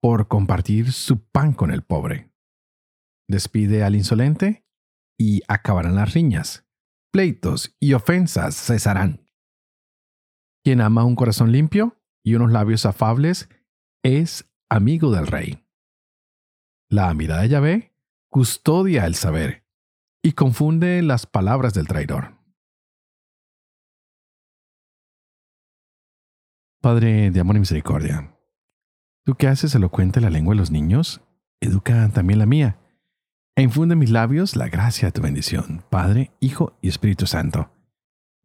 por 0.03 0.27
compartir 0.27 0.93
su 0.93 1.25
pan 1.29 1.53
con 1.53 1.71
el 1.71 1.83
pobre. 1.83 2.33
Despide 3.29 3.85
al 3.85 3.95
insolente 3.95 4.66
y 5.19 5.43
acabarán 5.49 5.95
las 5.95 6.15
riñas. 6.15 6.67
Pleitos 7.13 7.75
y 7.81 7.95
ofensas 7.95 8.57
cesarán. 8.57 9.27
Quien 10.63 10.81
ama 10.81 11.05
un 11.05 11.17
corazón 11.17 11.53
limpio 11.53 11.97
y 12.25 12.35
unos 12.35 12.51
labios 12.51 12.87
afables 12.87 13.49
es 14.03 14.51
amigo 14.69 15.11
del 15.13 15.27
rey. 15.27 15.65
La 16.91 17.13
mirada 17.15 17.43
de 17.43 17.49
Yahvé 17.49 17.97
custodia 18.29 19.07
el 19.07 19.15
saber 19.15 19.65
y 20.23 20.33
confunde 20.33 21.03
las 21.03 21.27
palabras 21.27 21.73
del 21.75 21.87
traidor. 21.87 22.37
Padre 26.81 27.31
de 27.31 27.41
amor 27.41 27.57
y 27.57 27.61
misericordia, 27.61 28.37
tú 29.25 29.35
que 29.35 29.49
haces 29.49 29.75
elocuente 29.75 30.21
la 30.21 30.31
lengua 30.31 30.55
de 30.55 30.61
los 30.61 30.71
niños, 30.71 31.23
educa 31.61 32.09
también 32.11 32.39
la 32.39 32.47
mía, 32.47 32.79
e 33.57 33.63
infunde 33.63 33.95
en 33.95 33.99
mis 33.99 34.11
labios 34.11 34.55
la 34.55 34.69
gracia 34.69 35.09
de 35.09 35.13
tu 35.13 35.23
bendición, 35.23 35.83
Padre, 35.91 36.31
Hijo 36.41 36.77
y 36.83 36.89
Espíritu 36.89 37.27
Santo. 37.27 37.71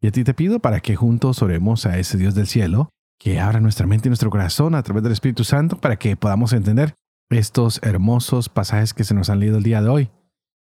Y 0.00 0.08
a 0.08 0.10
ti 0.10 0.24
te 0.24 0.34
pido 0.34 0.58
para 0.58 0.80
que 0.80 0.96
juntos 0.96 1.42
oremos 1.42 1.86
a 1.86 1.98
ese 1.98 2.18
Dios 2.18 2.34
del 2.34 2.46
cielo, 2.48 2.88
que 3.18 3.38
abra 3.38 3.60
nuestra 3.60 3.86
mente 3.86 4.08
y 4.08 4.10
nuestro 4.10 4.30
corazón 4.30 4.74
a 4.74 4.82
través 4.82 5.02
del 5.04 5.12
Espíritu 5.12 5.44
Santo 5.44 5.76
para 5.76 5.96
que 5.96 6.16
podamos 6.16 6.52
entender 6.52 6.94
estos 7.30 7.78
hermosos 7.82 8.48
pasajes 8.48 8.94
que 8.94 9.04
se 9.04 9.14
nos 9.14 9.30
han 9.30 9.38
leído 9.38 9.58
el 9.58 9.62
día 9.62 9.80
de 9.80 9.88
hoy 9.88 10.10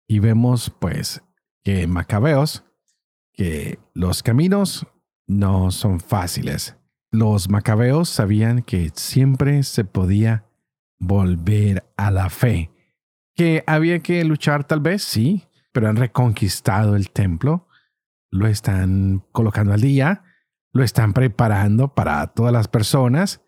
y 0.09 0.21
vemos 0.21 0.71
pues 0.79 1.23
que 1.65 1.83
en 1.83 1.91
Macabeos 1.91 2.65
que 3.33 3.79
los 3.93 4.23
caminos 4.23 4.87
no 5.27 5.71
son 5.71 6.01
fáciles. 6.01 6.77
Los 7.11 7.49
macabeos 7.49 8.09
sabían 8.09 8.63
que 8.63 8.91
siempre 8.95 9.63
se 9.63 9.85
podía 9.85 10.47
volver 10.99 11.85
a 11.97 12.11
la 12.11 12.31
fe, 12.31 12.71
que 13.37 13.63
había 13.67 14.01
que 14.01 14.25
luchar 14.25 14.65
tal 14.65 14.81
vez, 14.81 15.03
sí, 15.03 15.45
pero 15.73 15.89
han 15.89 15.97
reconquistado 15.97 16.97
el 16.97 17.11
templo, 17.11 17.69
lo 18.31 18.49
están 18.49 19.23
colocando 19.33 19.73
al 19.73 19.81
día, 19.81 20.25
lo 20.73 20.83
están 20.83 21.13
preparando 21.13 21.95
para 21.95 22.27
todas 22.29 22.53
las 22.53 22.69
personas 22.69 23.43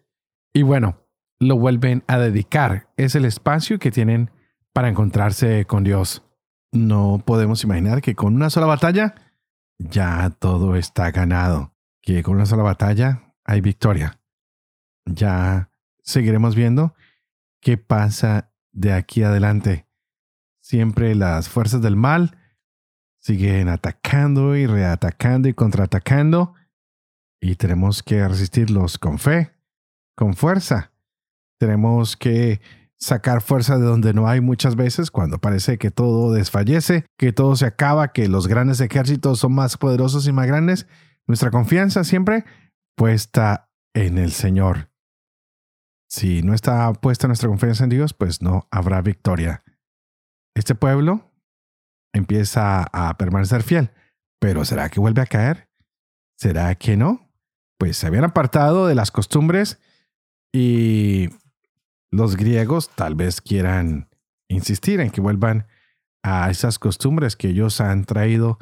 y 0.52 0.62
bueno, 0.62 1.02
lo 1.40 1.56
vuelven 1.56 2.04
a 2.06 2.18
dedicar. 2.18 2.90
Es 2.96 3.14
el 3.14 3.24
espacio 3.24 3.78
que 3.78 3.90
tienen 3.90 4.30
para 4.72 4.88
encontrarse 4.88 5.64
con 5.64 5.84
Dios 5.84 6.22
no 6.72 7.22
podemos 7.24 7.64
imaginar 7.64 8.02
que 8.02 8.14
con 8.14 8.34
una 8.34 8.50
sola 8.50 8.66
batalla 8.66 9.14
ya 9.78 10.30
todo 10.38 10.76
está 10.76 11.10
ganado, 11.10 11.74
que 12.02 12.22
con 12.22 12.36
una 12.36 12.46
sola 12.46 12.62
batalla 12.62 13.34
hay 13.44 13.60
victoria. 13.60 14.20
Ya 15.06 15.70
seguiremos 16.02 16.54
viendo 16.54 16.94
qué 17.60 17.78
pasa 17.78 18.52
de 18.78 18.92
aquí 18.92 19.22
adelante. 19.22 19.86
Siempre 20.60 21.14
las 21.14 21.48
fuerzas 21.48 21.82
del 21.82 21.96
mal 21.96 22.38
siguen 23.18 23.68
atacando 23.68 24.56
y 24.56 24.66
reatacando 24.66 25.48
y 25.48 25.54
contraatacando. 25.54 26.54
Y 27.40 27.56
tenemos 27.56 28.02
que 28.02 28.26
resistirlos 28.26 28.98
con 28.98 29.18
fe, 29.18 29.52
con 30.16 30.34
fuerza. 30.34 30.92
Tenemos 31.58 32.16
que 32.16 32.60
sacar 32.96 33.40
fuerza 33.40 33.78
de 33.78 33.84
donde 33.84 34.12
no 34.12 34.28
hay 34.28 34.40
muchas 34.40 34.76
veces, 34.76 35.10
cuando 35.10 35.38
parece 35.38 35.78
que 35.78 35.90
todo 35.90 36.32
desfallece, 36.32 37.04
que 37.16 37.32
todo 37.32 37.56
se 37.56 37.66
acaba, 37.66 38.12
que 38.12 38.28
los 38.28 38.46
grandes 38.46 38.80
ejércitos 38.80 39.40
son 39.40 39.52
más 39.52 39.76
poderosos 39.76 40.26
y 40.26 40.32
más 40.32 40.46
grandes. 40.46 40.86
Nuestra 41.26 41.50
confianza 41.50 42.04
siempre 42.04 42.44
puesta 42.96 43.70
en 43.94 44.18
el 44.18 44.32
Señor. 44.32 44.88
Si 46.08 46.42
no 46.42 46.54
está 46.54 46.92
puesta 46.94 47.26
nuestra 47.26 47.48
confianza 47.48 47.84
en 47.84 47.90
Dios, 47.90 48.14
pues 48.14 48.40
no 48.40 48.66
habrá 48.70 49.02
victoria. 49.02 49.62
Este 50.54 50.74
pueblo 50.74 51.30
empieza 52.14 52.86
a 52.92 53.16
permanecer 53.18 53.62
fiel, 53.62 53.90
pero 54.40 54.64
¿será 54.64 54.88
que 54.88 55.00
vuelve 55.00 55.20
a 55.20 55.26
caer? 55.26 55.68
¿Será 56.36 56.74
que 56.76 56.96
no? 56.96 57.30
Pues 57.78 57.98
se 57.98 58.06
habían 58.06 58.24
apartado 58.24 58.86
de 58.86 58.94
las 58.94 59.10
costumbres 59.10 59.80
y 60.52 61.28
los 62.10 62.36
griegos 62.36 62.90
tal 62.94 63.14
vez 63.14 63.40
quieran 63.40 64.08
insistir 64.48 65.00
en 65.00 65.10
que 65.10 65.20
vuelvan 65.20 65.66
a 66.22 66.50
esas 66.50 66.78
costumbres 66.78 67.36
que 67.36 67.48
ellos 67.48 67.80
han 67.80 68.04
traído 68.04 68.58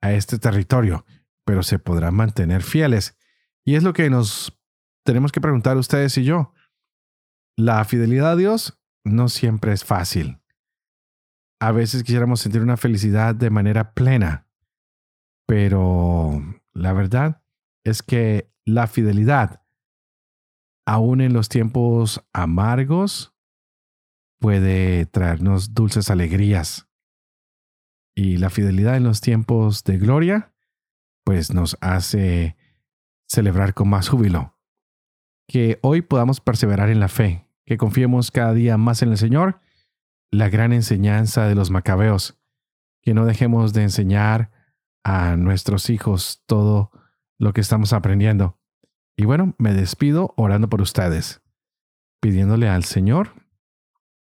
a 0.00 0.12
este 0.12 0.38
territorio, 0.38 1.06
pero 1.44 1.62
se 1.62 1.78
podrán 1.78 2.14
mantener 2.14 2.62
fieles. 2.62 3.16
Y 3.64 3.76
es 3.76 3.84
lo 3.84 3.92
que 3.92 4.10
nos 4.10 4.58
tenemos 5.04 5.32
que 5.32 5.40
preguntar 5.40 5.76
ustedes 5.76 6.18
y 6.18 6.24
yo. 6.24 6.52
La 7.58 7.84
fidelidad 7.84 8.32
a 8.32 8.36
Dios 8.36 8.78
no 9.04 9.28
siempre 9.28 9.72
es 9.72 9.84
fácil. 9.84 10.40
A 11.60 11.72
veces 11.72 12.04
quisiéramos 12.04 12.40
sentir 12.40 12.62
una 12.62 12.76
felicidad 12.76 13.34
de 13.34 13.50
manera 13.50 13.92
plena, 13.92 14.46
pero 15.46 16.40
la 16.72 16.92
verdad 16.92 17.42
es 17.84 18.02
que 18.02 18.50
la 18.64 18.86
fidelidad 18.86 19.62
aún 20.88 21.20
en 21.20 21.34
los 21.34 21.50
tiempos 21.50 22.24
amargos, 22.32 23.34
puede 24.40 25.04
traernos 25.04 25.74
dulces 25.74 26.10
alegrías. 26.10 26.88
Y 28.16 28.38
la 28.38 28.48
fidelidad 28.48 28.96
en 28.96 29.04
los 29.04 29.20
tiempos 29.20 29.84
de 29.84 29.98
gloria, 29.98 30.54
pues 31.24 31.52
nos 31.52 31.76
hace 31.82 32.56
celebrar 33.28 33.74
con 33.74 33.90
más 33.90 34.08
júbilo. 34.08 34.58
Que 35.46 35.78
hoy 35.82 36.00
podamos 36.00 36.40
perseverar 36.40 36.88
en 36.88 37.00
la 37.00 37.08
fe, 37.08 37.46
que 37.68 37.76
confiemos 37.76 38.30
cada 38.30 38.54
día 38.54 38.78
más 38.78 39.02
en 39.02 39.10
el 39.10 39.18
Señor, 39.18 39.60
la 40.30 40.48
gran 40.48 40.72
enseñanza 40.72 41.46
de 41.46 41.54
los 41.54 41.70
macabeos, 41.70 42.40
que 43.02 43.12
no 43.12 43.26
dejemos 43.26 43.74
de 43.74 43.82
enseñar 43.82 44.50
a 45.04 45.36
nuestros 45.36 45.90
hijos 45.90 46.42
todo 46.46 46.90
lo 47.38 47.52
que 47.52 47.60
estamos 47.60 47.92
aprendiendo, 47.92 48.58
y 49.18 49.26
bueno, 49.26 49.54
me 49.58 49.74
despido 49.74 50.32
orando 50.38 50.70
por 50.70 50.80
ustedes, 50.80 51.42
pidiéndole 52.22 52.70
al 52.70 52.84
Señor 52.84 53.34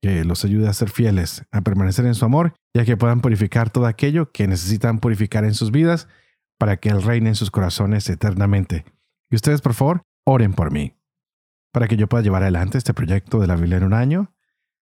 que 0.02 0.25
los 0.25 0.43
ayude 0.43 0.67
a 0.67 0.73
ser 0.73 0.89
fieles, 0.89 1.45
a 1.52 1.62
permanecer 1.62 2.06
en 2.08 2.15
su 2.15 2.25
amor, 2.25 2.56
ya 2.73 2.84
que 2.84 2.97
puedan 2.97 3.21
purificar 3.21 3.69
todo 3.69 3.86
aquello 3.86 4.34
que 4.34 4.49
necesitan 4.49 4.99
purificar 4.99 5.45
en 5.45 5.54
sus 5.54 5.71
vidas 5.71 6.10
para 6.58 6.75
que 6.75 6.89
Él 6.89 7.02
reine 7.04 7.30
en 7.30 7.36
sus 7.36 7.52
corazones 7.52 8.10
eternamente. 8.10 8.84
Y 9.32 9.38
ustedes, 9.38 9.62
por 9.62 9.75
favor, 9.75 10.02
oren 10.25 10.52
por 10.52 10.71
mí, 10.73 10.98
para 11.71 11.88
que 11.88 11.97
yo 11.97 12.08
pueda 12.08 12.23
llevar 12.23 12.43
adelante 12.43 12.77
este 12.77 12.93
proyecto 12.93 13.39
de 13.39 13.47
la 13.47 13.55
Biblia 13.55 13.77
en 13.77 13.84
un 13.84 13.93
año, 13.93 14.34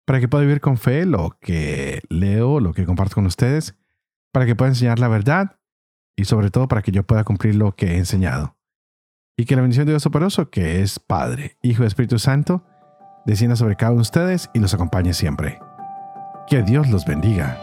para 0.05 0.21
que 0.21 0.29
pueda 0.29 0.43
vivir 0.43 0.61
con 0.61 0.77
fe 0.77 1.07
lo 1.07 1.39
que 1.41 2.03
leo, 2.09 2.61
lo 2.61 2.73
que 2.73 2.85
comparto 2.85 3.15
con 3.15 3.27
ustedes, 3.27 3.75
para 4.33 4.47
que 4.47 4.55
pueda 4.55 4.71
enseñar 4.71 4.99
la 4.99 5.09
verdad 5.09 5.59
y 6.17 6.25
sobre 6.25 6.51
todo 6.51 6.69
para 6.69 6.83
que 6.83 6.93
yo 6.93 7.05
pueda 7.05 7.25
cumplir 7.25 7.55
lo 7.55 7.75
que 7.75 7.93
he 7.93 7.97
enseñado. 7.97 8.57
Y 9.37 9.47
que 9.47 9.57
la 9.57 9.63
bendición 9.63 9.87
de 9.87 9.93
Dios 9.93 10.03
Soporoso, 10.03 10.51
que 10.51 10.83
es 10.83 10.99
Padre, 10.99 11.57
Hijo 11.63 11.83
y 11.83 11.87
Espíritu 11.87 12.19
Santo, 12.19 12.65
descienda 13.27 13.57
sobre 13.57 13.77
cada 13.77 13.93
uno 13.93 13.99
de 13.99 14.03
ustedes 14.03 14.51
y 14.55 14.61
los 14.61 14.75
acompañe 14.75 15.13
siempre. 15.13 15.59
Que 16.49 16.63
Dios 16.63 16.89
los 16.91 17.05
bendiga. 17.05 17.59